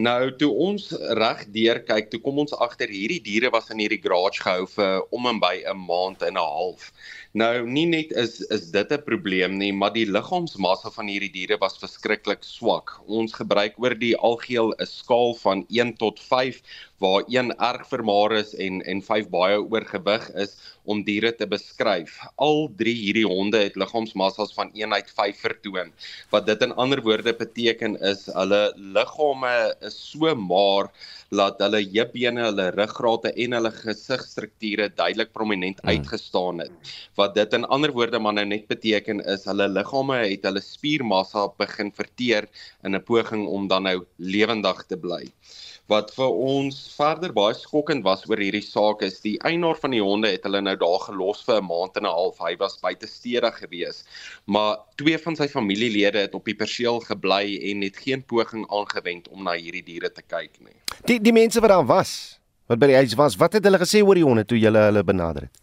[0.00, 0.84] Nou toe ons
[1.18, 5.02] reg deur kyk, toe kom ons agter hierdie diere was in hierdie garage gehou vir
[5.16, 6.92] om en by 'n maand en 'n half.
[7.38, 11.58] Nou nie net is is dit 'n probleem nie, maar die liggaamsmassa van hierdie diere
[11.62, 12.90] was verskriklik swak.
[13.06, 16.58] Ons gebruik oor die algeheel 'n skaal van 1 tot 5
[16.98, 22.18] waar 1 erg vermaar is en en 5 baie oorgewig is om diere te beskryf.
[22.36, 25.92] Al drie hierdie honde het liggaamsmassas van 1 uit 5 vertoon.
[26.30, 30.90] Wat dit in ander woorde beteken is hulle liggame is so maar
[31.30, 35.92] laat hulle heupbene, hulle ruggrate en hulle gesigstrukture duidelik prominent hmm.
[35.94, 36.92] uitgestaan het.
[37.18, 41.46] Wat dit in ander woorde maar nou net beteken is hulle liggame het hulle spiermassa
[41.62, 42.50] begin verteer
[42.84, 45.24] in 'n poging om dan nou lewendig te bly
[45.90, 50.02] wat vir ons verder baie skokkend was oor hierdie saak is die eienaar van die
[50.02, 52.38] honde het hulle nou daar gelos vir 'n maand en 'n half.
[52.38, 54.04] Hy was buite stede gewees.
[54.46, 59.28] Maar twee van sy familielede het op die perseel gebly en het geen poging aangewend
[59.28, 60.78] om na hierdie diere te kyk nie.
[61.04, 64.02] Die die mense wat daar was, wat by die huis was, wat het hulle gesê
[64.02, 65.60] oor die honde toe jy hulle benader het?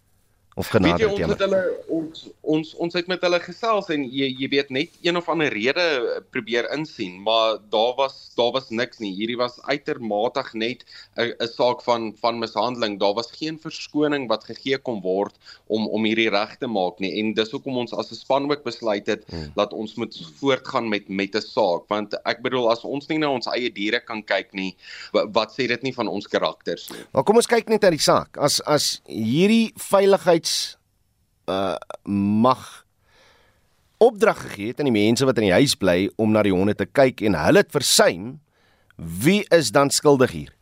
[0.58, 1.62] of genader het jy ons het hulle
[1.94, 5.52] ons ons ons het met hulle gesels en jy jy weet net een of ander
[5.52, 5.84] rede
[6.32, 9.14] probeer insien maar daar was daar was niks nie.
[9.18, 10.86] Hierdie was uitermatig net
[11.18, 13.00] 'n 'n saak van van mishandeling.
[13.00, 15.36] Daar was geen verskoning wat gegee kon word
[15.68, 17.20] om om hierdie reg te maak nie.
[17.20, 19.52] En dis hoekom ons as 'n span ook besluit het hmm.
[19.56, 21.88] dat ons moet voortgaan met met 'n saak.
[21.88, 24.76] Want ek bedoel as ons nie na ons eie diere kan kyk nie
[25.12, 27.04] wat, wat sê dit nie van ons karakters nie?
[27.12, 28.38] Maar kom ons kyk net na die saak.
[28.38, 30.78] As as hierdie veiligheid reeds
[31.48, 31.76] uh
[32.08, 32.86] mag
[33.98, 36.76] opdrag gegee het aan die mense wat in die huis bly om na die honde
[36.78, 38.36] te kyk en hulle het versuim,
[38.98, 40.54] wie is dan skuldig hier?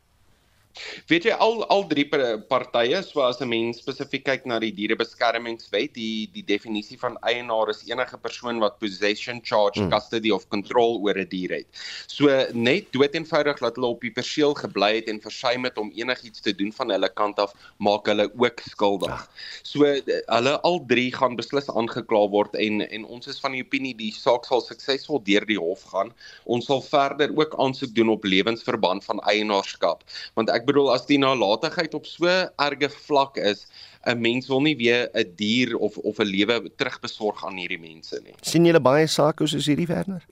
[1.09, 2.05] Weet jy al al drie
[2.49, 7.69] partye so as 'n mens spesifiek kyk na die dierebeskermingswet, die die definisie van eienaar
[7.69, 9.89] is enige persoon wat possession, charge, hmm.
[9.89, 11.67] custody of control oor 'n dier het.
[12.07, 15.91] So net dood eenvoudig dat hulle op die perseel gebly het en versuim het om
[15.95, 19.09] enigiets te doen van hulle kant af, maak hulle ook skuldig.
[19.09, 19.27] Ja.
[19.63, 23.95] So hulle al drie gaan beslis aangekla word en en ons is van die opinie
[23.95, 26.11] die saak sal suksesvol deur die hof gaan.
[26.45, 30.03] Ons sal verder ook aansoek doen op lewensverband van eienaarskap
[30.35, 33.67] want ek ek bedoel as die nalatigheid op so erge vlak is,
[34.05, 38.19] 'n mens wil nie weer 'n dier of of 'n lewe terugbesorg aan hierdie mense
[38.23, 38.33] nie.
[38.41, 40.25] sien julle baie sake soos hierdie Werner?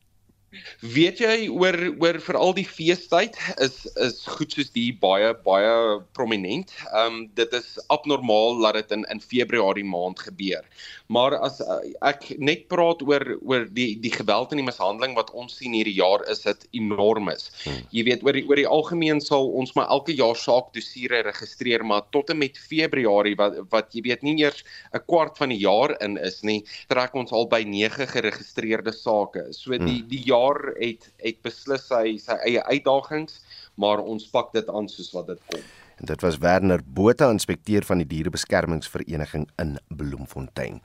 [0.95, 6.73] Weet jy oor oor veral die feestyd is is goed soos die baie baie prominent.
[6.91, 10.63] Ehm um, dit is abnormaal dat dit in in Februarie maand gebeur.
[11.07, 15.31] Maar as uh, ek net praat oor oor die die geweld en die mishandeling wat
[15.33, 17.49] ons sien hierdie jaar is dit enormes.
[17.63, 17.83] Hmm.
[17.95, 21.85] Jy weet oor die oor die algemeen sal ons maar elke jaar saak dossiere registreer
[21.85, 25.61] maar tot en met Februarie wat wat jy weet nie eers 'n kwart van die
[25.61, 29.47] jaar in is nie, trek ons al by 9 geregistreerde sake.
[29.51, 30.09] So die hmm.
[30.09, 33.41] die jaar jaar het het beslis sy sy eie uitdagings,
[33.75, 35.65] maar ons pak dit aan soos wat dit kom.
[36.01, 40.81] En dit was Werner Botha, inspekteur van die dierebeskermingsvereniging in Bloemfontein.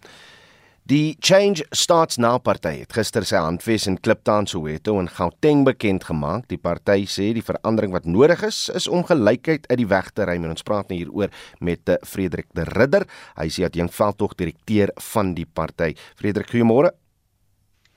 [0.88, 6.06] Die Change Starts Now party het gister sy handves in Kliptown Soweto in Gauteng bekend
[6.08, 6.46] gemaak.
[6.48, 10.24] Die party sê die verandering wat nodig is is om gelykheid uit die weg te
[10.24, 13.04] ruim en ons praat nou hieroor met eh, Frederik de Ridder.
[13.36, 15.92] Hy is die veldtog direkteur van die party.
[16.16, 16.94] Frederik, goeiemôre.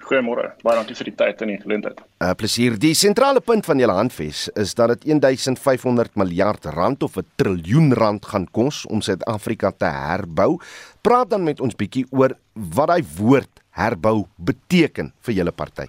[0.02, 0.52] Goeiemôre.
[0.66, 2.02] Baie dankie vir die tyd en die geleentheid.
[2.02, 2.78] 'n uh, Plesier.
[2.80, 7.94] Die sentrale punt van julle handves is dat dit 1500 miljard rand of 'n triljoen
[7.94, 10.60] rand gaan kos om Suid-Afrika te herbou.
[11.02, 15.88] Praat dan met ons bietjie oor wat daai woord herbou beteken vir julle party.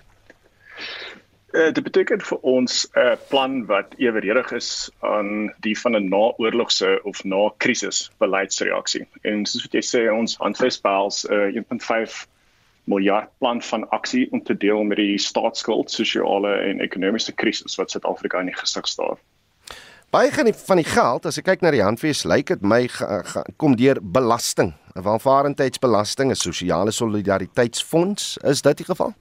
[1.52, 6.08] Uh, dit beteken vir ons 'n uh, plan wat eweredig is aan die van 'n
[6.08, 9.06] naoorlogse of na-krisis beleidsreaksie.
[9.22, 12.26] En soos wat jy sê, ons handves behels 'n uh, 1.5
[12.84, 17.90] miljard plan van aksie om te deel met die staatsskuld, sosiale en ekonomiese krisis wat
[17.90, 19.20] Suid-Afrika in die gesig staar.
[20.12, 20.28] Baie
[20.66, 23.76] van die geld, as ek kyk na die handves, lyk dit my ga, ga, kom
[23.80, 29.14] deur belasting, 'n welvarendheidsbelasting, 'n sosiale solidariteitsfonds, is dit die geval?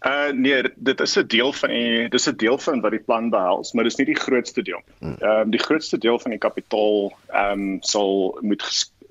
[0.00, 3.30] Uh nee, dit is 'n deel van die dis 'n deel van wat die plan
[3.30, 4.82] behels, maar dis nie die grootste deel.
[4.98, 5.16] Hmm.
[5.20, 8.62] Ehm um, die grootste deel van die kapitaal ehm um, sal moet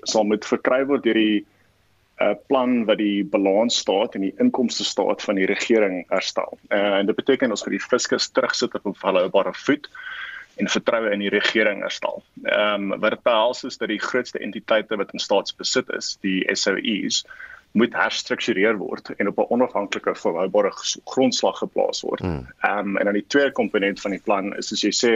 [0.04, 1.46] sal moet verkry word deur die
[2.20, 6.58] 'n plan wat die balans staat en die inkomste staat van die regering herstel.
[6.70, 9.90] Uh, en dit beteken ons vir die fiskus terugsit op 'n volhoubare voet
[10.60, 12.24] en vertroue in die regering herstel.
[12.44, 16.44] Ehm um, wat dit behels is dat die grootste entiteite wat in staatsbesit is, die
[16.56, 17.24] SOEs,
[17.72, 20.72] moet herstruktureer word en op 'n onafhanklike volhoubare
[21.06, 22.20] grondslag geplaas word.
[22.20, 22.48] Hmm.
[22.62, 25.14] Ehm um, en dan die tweede komponent van die plan is as jy sê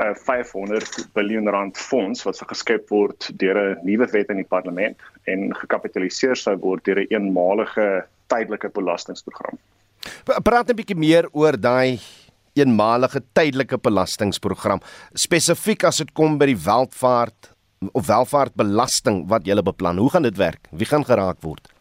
[0.00, 4.96] uh, 500 miljard rand fonds wat geskep word deur 'n nuwe wet in die parlement
[5.26, 9.58] en gekapitaliseer sou word deur 'n eenmalige tydelike belastingprogram.
[10.42, 12.00] Praat 'n bietjie meer oor daai
[12.54, 14.80] eenmalige tydelike belastingprogram
[15.14, 17.50] spesifiek as dit kom by die welvaart
[17.92, 19.98] of welvaartbelasting wat jy beplan.
[19.98, 20.68] Hoe gaan dit werk?
[20.70, 21.73] Wie gaan geraak word?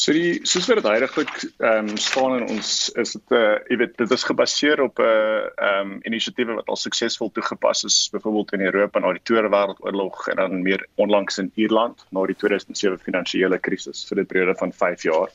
[0.00, 1.30] So die soos wat dit heiliglik
[1.60, 2.70] ehm um, staan in ons
[3.02, 6.56] is dit 'n uh, jy weet dit is gebaseer op 'n uh, ehm um, inisiatiewe
[6.58, 10.86] wat al suksesvol toegepas is byvoorbeeld in Europa na die Tweede Wêreldoorlog en dan meer
[10.94, 15.28] onlangs in Ierland na die 2007 finansiële krisis vir 'n periode van 5 jaar.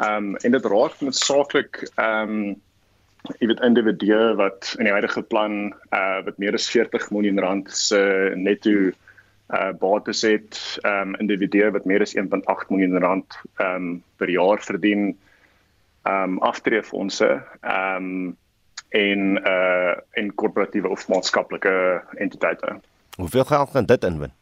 [0.00, 2.60] Ehm um, en dit raak met saaklik ehm um,
[3.38, 7.70] jy weet individue wat in die huidige plan uh wat meer as 40 miljoen rand
[7.70, 8.92] se netto
[9.52, 15.12] uh bates het um individue wat meer as 1.8 miljoen rand um per jaar verdien
[16.08, 18.36] um aftreefondse um
[18.88, 22.80] en uh en korporatiewe of maatskaplike entiteite.
[23.16, 24.32] Hoeveel geld gaan dit inwin?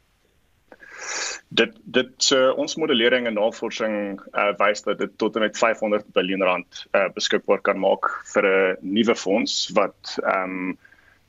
[1.48, 3.94] Dit dit uh, ons modellering en navorsing
[4.32, 8.46] uh, wys dat dit tot en met 500 miljard rand uh, beskikbaar kan maak vir
[8.46, 10.78] 'n nuwe fonds wat um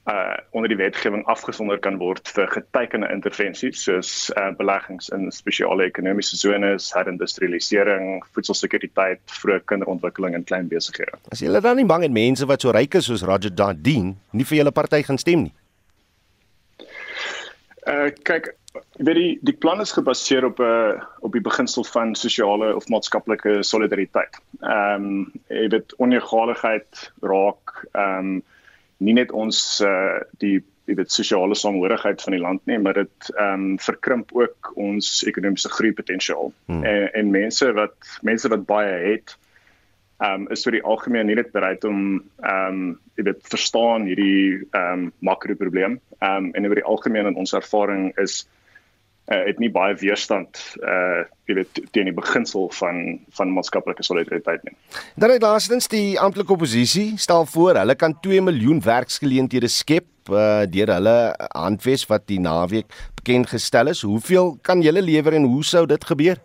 [0.10, 5.86] uh onder die wetgewing afgesonder kan word vir getekende intervensies soos uh beleggings in spesiale
[5.86, 11.20] ekonomiese sones, herindustrialisering, voedselsekuriteit, vroeë kinderontwikkeling en klein besighede.
[11.30, 14.48] As julle dan nie bang het mense wat so ryk is soos Roger Dardeen nie
[14.48, 15.54] vir julle party gaan stem nie.
[17.86, 18.56] Uh kyk,
[19.02, 22.90] weet jy, die plan is gebaseer op 'n uh, op die beginsel van sosiale of
[22.90, 24.42] maatskaplike solidariteit.
[24.62, 28.42] Ehm um, jy weet onegaligheid raak ehm um,
[29.02, 33.30] nie net ons uh die jy weet sosiale samehorigheid van die land nie, maar dit
[33.36, 36.52] ehm um, verkrimp ook ons ekonomiese groei potensiaal.
[36.68, 36.84] Hmm.
[36.84, 37.96] En en mense wat
[38.28, 39.36] mense wat baie het
[40.22, 42.02] ehm um, is vir die algemeen nie net bereid om
[42.44, 42.82] ehm um,
[43.18, 46.00] jy weet verstaan hierdie ehm um, makro probleem.
[46.20, 48.44] Ehm um, en oor die algemeen in ons ervaring is
[49.32, 54.64] uh, het nie baie weerstand uh jy weet teen die beginsel van van maatskaplike solidariteit
[54.64, 54.76] nie.
[55.20, 60.64] Dan het laastens die amptelike oppositie stel voor hulle kan 2 miljoen werksgeleenthede skep uh
[60.70, 61.18] deur hulle
[61.58, 62.88] handves wat die naweek
[63.20, 64.06] bekend gestel is.
[64.08, 66.40] Hoeveel kan julle lewer en hoe sou dit gebeur?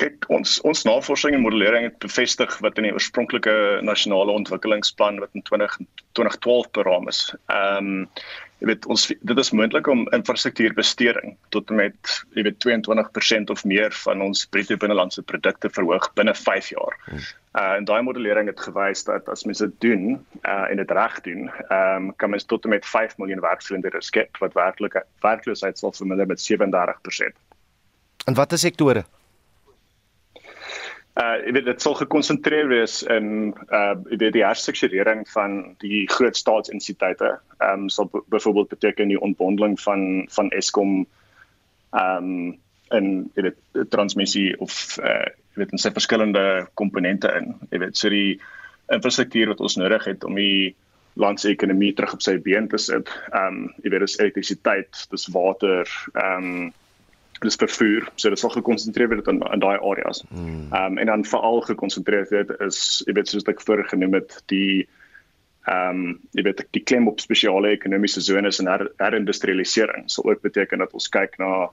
[0.00, 3.54] kyk ons ons navorsing en modellering het bevestig wat in die oorspronklike
[3.86, 5.76] nasionale ontwikkelingsplan wat in 20
[6.18, 7.28] 2012 beraam is.
[7.46, 8.08] Ehm um,
[8.64, 13.92] jy weet ons dit is moontlik om infrastruktuurbesteding tot met jy weet 22% of meer
[14.00, 16.96] van ons bruto binnelandse produkte verhoog binne 5 jaar.
[17.04, 17.24] Hmm.
[17.54, 21.20] Uh en daai modellering het gewys dat as mens dit doen uh en dit reg
[21.26, 25.92] doen, ehm um, kan mens tot met 5 miljoen werksgeleenthede skep wat werklike werkloosheid sal
[25.92, 27.36] verminder met 37%.
[28.24, 29.04] En watter sektore?
[31.14, 36.04] Uh jy weet dit sal gekonsentreer wees in uh jy weet die herstrukturering van die
[36.10, 37.36] groot staatsentiteite.
[37.60, 41.06] Ehm um, sal byvoorbeeld beteken die ontbondeling van van Eskom
[41.94, 42.52] ehm um,
[42.94, 45.22] en jy weet transmissie of uh
[45.54, 47.54] jy weet in sy verskillende komponente in.
[47.70, 48.40] Jy weet so die
[48.92, 50.74] infrastruktuur wat ons nodig het om die
[51.14, 53.10] land se ekonomie terug op sy been te sit.
[53.30, 56.72] Ehm um, jy weet dis elektrisiteit, dis water, ehm um,
[57.46, 58.08] dis vervoer.
[58.16, 60.24] So dit sal gekonsentreer word in in daai areas.
[60.30, 60.66] Hmm.
[60.72, 64.36] Ehm um, en dan veral gekonsentreer word is jy weet soos ek vroeër genoem het
[64.52, 64.86] die
[65.68, 70.10] ehm um, jy weet die klem op spesiale ekonomiese zones en her, herindustrialisering.
[70.12, 71.70] So ook beteken dat ons kyk na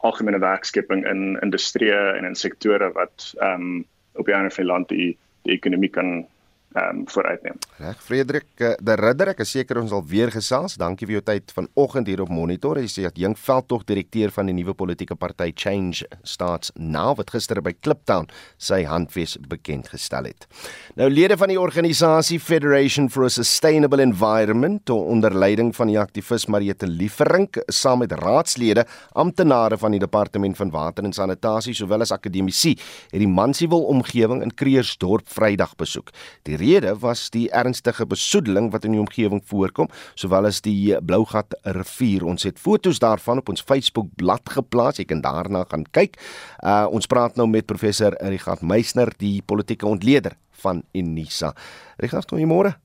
[0.00, 3.80] algemene werkskepping in industrie en in sektore wat ehm um,
[4.18, 5.16] op die ander land die
[5.48, 6.26] die ekonomie kan
[6.72, 7.56] ehm um, vooruitneem.
[7.76, 10.76] Reg, Frederik, uh, die ridder, ek is seker ons sal weer gesels.
[10.78, 12.78] Dankie vir jou tyd vanoggend hier op Monitor.
[12.78, 17.32] Jy sê dat Jink Veldtog direkteur van die nuwe politieke party Change Starts Now wat
[17.34, 20.46] gister by Kliptown sy handves bekend gestel het.
[20.94, 26.46] Nou lede van die organisasie Federation for a Sustainable Environment onder leiding van die aktivis
[26.46, 28.86] Mariette Lieferink saam met raadslede,
[29.18, 32.76] amptenare van die departement van water en sanitasie sowel as akademici
[33.10, 36.14] het die Mansfield omgewing in Kreersdorp Vrydag besoek.
[36.46, 41.56] Die rede was die ernstige besoedeling wat in die omgewing voorkom, sowel as die Blougat
[41.76, 42.26] rivier.
[42.28, 45.00] Ons het foto's daarvan op ons Facebook bladsy geplaas.
[45.00, 46.18] Jy kan daarna gaan kyk.
[46.62, 51.54] Uh ons praat nou met professor Richard Meisner, die politieke ontleder van Unisa.
[52.00, 52.76] Richard, goeiemôre.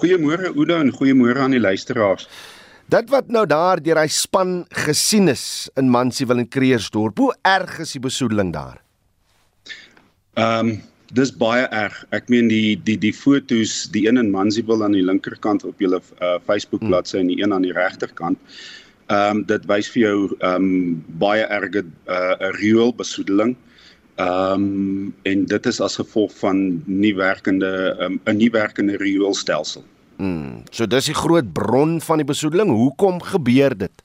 [0.00, 2.28] Goeiemôre Oudo en goeiemôre aan die luisteraars.
[2.90, 7.78] Dit wat nou daar deur hy span gesien is in Mansfield en Kreersdorp, hoe erg
[7.84, 8.80] is die besoedeling daar?
[10.34, 10.78] Ehm um,
[11.16, 11.96] dis baie erg.
[12.14, 16.00] Ek meen die die die fotos, die een in Mansfield aan die linkerkant op julle
[16.20, 18.38] uh, Facebook bladsy en die een aan die regterkant.
[19.10, 23.56] Ehm um, dit wys vir jou ehm um, baie erge 'n uh, riool besoedeling.
[24.16, 28.96] Ehm um, en dit is as gevolg van nie werkende um, 'n um, nie werkende
[28.96, 29.84] rioolstelsel.
[30.16, 30.62] Mm.
[30.70, 32.70] So dis die groot bron van die besoedeling.
[32.70, 34.02] Hoekom gebeur dit?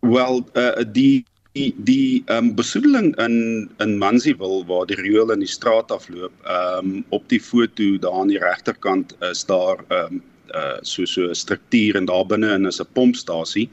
[0.00, 1.24] Wel, uh, die
[1.54, 6.32] die die ehm um, besoedeling in in Mansfield waar die riool in die straat afloop,
[6.42, 10.22] ehm um, op die foto daar aan die regterkant is daar ehm um,
[10.54, 13.68] uh so so 'n struktuur en daar binne in is 'n pompstasie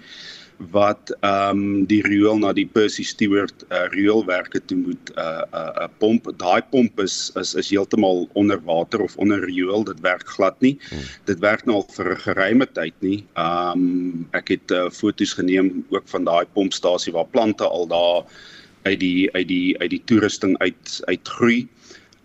[0.69, 5.41] wat ehm um, die riool na die Percy Stewart uh, rioolwerke toe moet 'n uh,
[5.41, 6.29] 'n uh, uh, pomp.
[6.37, 9.83] Daai pomp is is is heeltemal onder water of onder riool.
[9.83, 10.77] Dit werk glad nie.
[10.89, 10.99] Hmm.
[11.25, 13.25] Dit werk nou al vir 'n geruime tyd nie.
[13.33, 18.23] Ehm um, ek het uh, foto's geneem ook van daai pompstasie waar plante al daar
[18.83, 21.67] uit die uit die uit die toerusting uit uitgroei.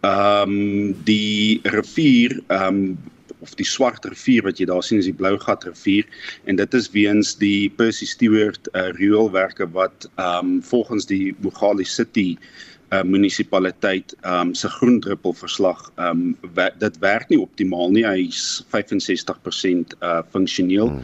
[0.01, 2.99] Ehm um, die rivier ehm um,
[3.45, 6.07] of die swart rivier wat jy daar sien is die blou gat rivier
[6.47, 11.85] en dit is weens die Percy Stewart uh, rioolwerke wat ehm um, volgens die Mogale
[11.85, 12.37] City
[12.93, 18.07] uh, munisipaliteit ehm um, se groendruppel verslag ehm um, wer dit werk nie optimaal nie
[18.07, 21.03] hy's 65% uh funksioneel hmm.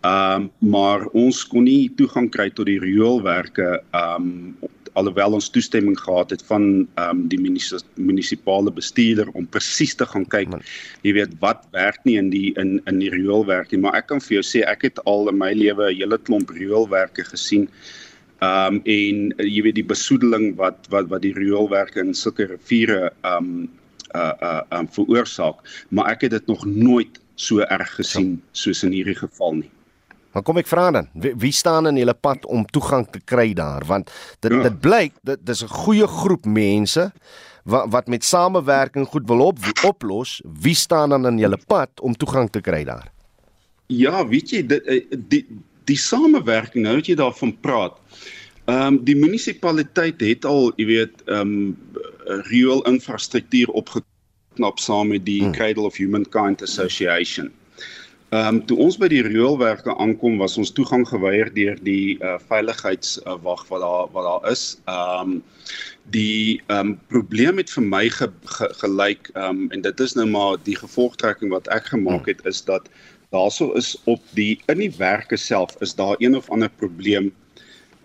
[0.00, 5.48] ehm um, maar ons kon nie toegang kry tot die rioolwerke ehm um, alhoewel ons
[5.52, 10.56] toestemming gehad het van ehm um, die munisipale bestuurder om presies te gaan kyk.
[11.04, 14.22] Jy weet wat werk nie in die in in die rioolwerk nie, maar ek kan
[14.24, 17.68] vir jou sê ek het al in my lewe 'n hele klomp rioolwerke gesien.
[18.40, 23.12] Ehm um, en jy weet die besoedeling wat wat wat die rioolwerke in sulke riviere
[23.22, 23.68] ehm um,
[24.14, 28.92] uh uh um, veroorsaak, maar ek het dit nog nooit so erg gesien soos in
[28.92, 29.70] hierdie geval nie.
[30.36, 33.54] Maar kom ek vra dan, wie, wie staan in julle pad om toegang te kry
[33.56, 33.86] daar?
[33.88, 34.10] Want
[34.44, 34.66] dit ja.
[34.66, 37.06] dit blyk dit dis 'n goeie groep mense
[37.64, 40.42] wat wat met samewerking goed wil op oplos.
[40.44, 43.08] Wie staan dan in julle pad om toegang te kry daar?
[43.86, 45.46] Ja, weet jy dit eh, die
[45.88, 47.96] die samewerking nou wat jy daarvan praat.
[48.66, 51.76] Ehm um, die munisipaliteit het al, jy weet, ehm um,
[52.52, 55.52] riool infrastruktuur opgeknap saam met die hmm.
[55.56, 57.48] Cradle of Humankind Association.
[58.34, 62.32] Ehm um, toe ons by die rioolwerke aankom was ons toegang geweier deur die uh,
[62.48, 64.64] veiligheidswag uh, wat daar wat daar is.
[64.90, 65.36] Ehm um,
[66.10, 70.16] die ehm um, probleem het vir my ge, ge, gelyk ehm um, en dit is
[70.18, 72.90] nou maar die gevolgtrekking wat ek gemaak het is dat
[73.30, 77.30] daarso is op die in die werke self is daar een of ander probleem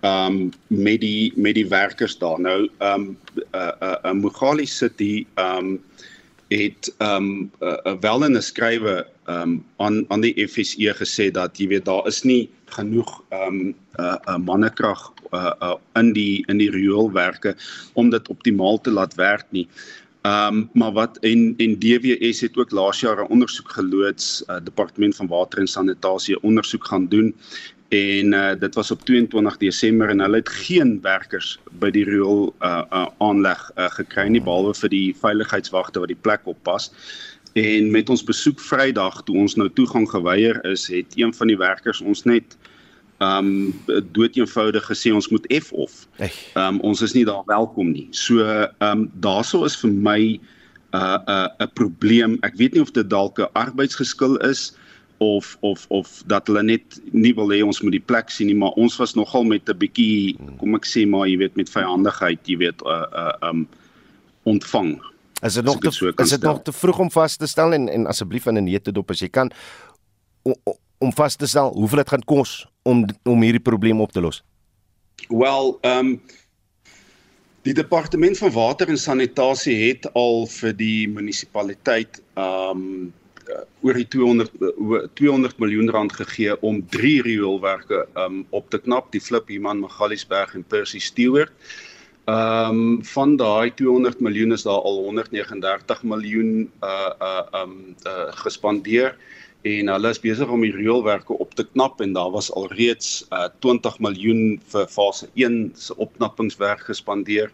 [0.05, 2.37] ehm um, met die met die werkers daar.
[2.39, 3.17] Nou ehm um,
[3.57, 5.81] uh uh, uh Mogale City ehm um,
[6.51, 10.93] het ehm um, uh, uh, wel in 'n skrywe ehm um, aan aan die FSE
[10.99, 15.01] gesê dat jy weet daar is nie genoeg ehm um, uh, uh mannekrag
[15.31, 17.55] uh, uh in die in die rioolwerke
[17.93, 19.67] om dit optimaal te laat werk nie.
[20.21, 24.59] Ehm um, maar wat en en DWS het ook laas jaar 'n ondersoek geloods, uh,
[24.63, 27.35] departement van water en sanitasie ondersoek gaan doen
[27.91, 32.53] en uh, dit was op 22 Desember en hulle het geen werkers by die riool
[32.63, 36.87] uh, uh, aanleg uh, gekry nie behalwe vir die veiligheidswagte wat die plek oppas.
[37.53, 41.57] En met ons besoek Vrydag toe ons nou toegang geweier is, het een van die
[41.57, 42.57] werkers ons net
[43.21, 43.73] um
[44.15, 46.07] dood eenvoudig gesê ons moet F of.
[46.57, 48.07] Um ons is nie daar welkom nie.
[48.11, 48.45] So
[48.81, 50.39] um daaroor is vir my 'n
[50.95, 52.37] uh, 'n uh, 'n probleem.
[52.41, 54.73] Ek weet nie of dit dalk 'n arbeidsgeskil is
[55.17, 58.55] of of of dat hulle net nie wil hê ons moet die plek sien nie,
[58.55, 62.39] maar ons was nogal met 'n bietjie kom ek sê maar jy weet met vyandigheid,
[62.47, 63.67] jy weet 'n uh, uh, um
[64.43, 65.01] ontvang.
[65.41, 67.89] Is dit nog te, so is dit nog te vroeg om vas te stel en
[67.89, 69.51] en asseblief in 'n neete dop as jy kan
[70.97, 74.43] om vas te stel hoeveel dit gaan kos om om hierdie probleem op te los?
[75.29, 76.21] Wel, ehm um,
[77.61, 83.13] die departement van water en sanitasie het al vir die munisipaliteit ehm um,
[83.81, 84.51] oor die 200
[85.13, 90.53] 200 miljoen rand gegee om drie rioolwerke um op te knap, die Flip Human Magaliesberg
[90.55, 91.51] en Percy Stewart.
[91.51, 91.90] Ehm
[92.25, 99.15] um, van daai 200 miljoen is daar al 139 miljoen uh uh um uh, gespandeer
[99.61, 103.49] en hulle is besig om die reëlwerke op te knap en daar was alreeds uh,
[103.59, 107.51] 20 miljoen vir fase 1 se opknappingswerk gespandeer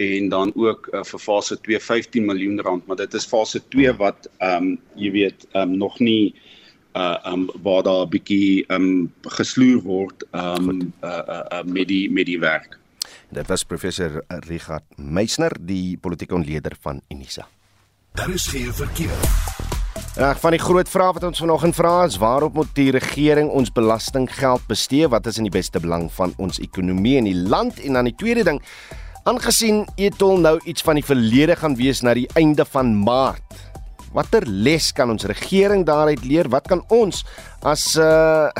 [0.00, 3.96] en dan ook uh, vir fase 2 15 miljoen rand maar dit is fase 2
[3.98, 6.34] wat ehm um, jy weet ehm um, nog nie
[6.94, 12.10] uh um waar daar 'n bietjie um gesloer word um uh, uh, uh met die
[12.10, 12.79] met die werk.
[13.30, 17.46] Dit was professor Richard Meisner, die politieke ontleder van Unisa.
[18.14, 19.18] Daar is geen verkeer.
[20.18, 23.70] Ag van die groot vrae wat ons vanoggend vra is waarop moet die regering ons
[23.72, 25.06] belastinggeld bestee?
[25.08, 27.78] Wat is in die beste belang van ons ekonomie en die land?
[27.80, 28.58] En dan die tweede ding,
[29.22, 33.69] aangesien Etol nou iets van die verlede gaan wees na die einde van Maart.
[34.10, 36.48] Watter les kan ons regering daaruit leer?
[36.50, 37.22] Wat kan ons
[37.66, 38.50] as uh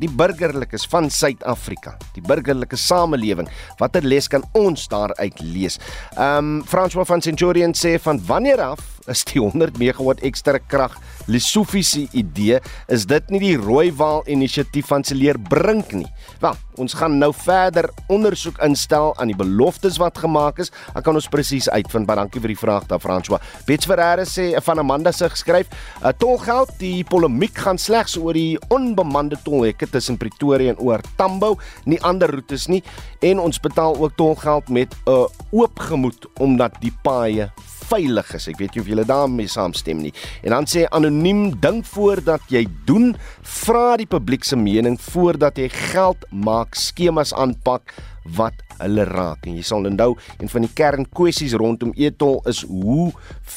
[0.00, 5.76] die burgerlikes van Suid-Afrika, die burgerlike samelewing, watter les kan ons daaruit lees?
[6.16, 10.96] Um François van Centurion sê van wanneer af is die 100 megawatt ekstra krag
[11.30, 12.58] Lesofie se idee,
[12.90, 16.08] is dit nie die Rooiwaal inisiatief van Celeer Brink nie.
[16.42, 20.72] Wel, ons gaan nou verder ondersoek instel aan die beloftes wat gemaak is.
[20.96, 23.38] Ek kan ons presies uitvind, maar dankie vir die vraag daar François.
[23.68, 28.58] Bets Ferreira sê van Amanda se geskryf, uh, tolgeld, die polemiek gaan slegs oor die
[28.72, 31.56] onbemande tolhekke tussen Pretoria en oor Tambo,
[31.86, 32.82] nie ander roetes nie
[33.26, 37.50] en ons betaal ook tolgeld met 'n uh, oop gemoed omdat die paaie
[37.90, 38.48] veilig is.
[38.50, 40.12] Ek weet nie of julle daarmee saamstem nie.
[40.44, 43.12] En dan sê anoniem dink voordat jy doen,
[43.42, 47.94] vra die publiek se mening voordat jy geld maak, skemas aanpak
[48.36, 49.46] wat hulle raak.
[49.46, 53.10] En jy sal onthou een van die kernkwessies rondom Etol is hoe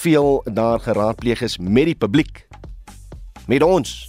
[0.03, 2.45] veel daar geraadpleeg is met die publiek.
[3.47, 4.03] Met ons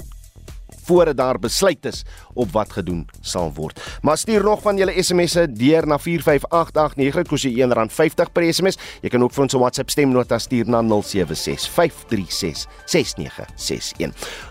[0.85, 2.05] voordat daar besluit is
[2.35, 3.80] op wat gedoen sal word.
[4.03, 8.76] Maar stuur nog van julle SMS'e deur na 45889 dit kos jy R1.50 per SMS.
[9.03, 10.89] Jy kan ook vir ons 'n WhatsApp stemnota stuur na 0765366961.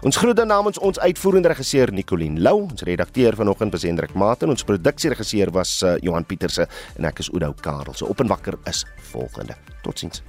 [0.01, 4.49] Ons groete namens ons uitvoerende regisseur Nicoline Lou, ons redakteur vanoggend was Hendrik Maat en
[4.49, 6.67] ons produksieregisseur was uh, Johan Pieterse
[6.97, 7.93] en ek is Oudou Karel.
[7.93, 9.55] So op en wakker is volgende.
[9.81, 10.23] Totsiens.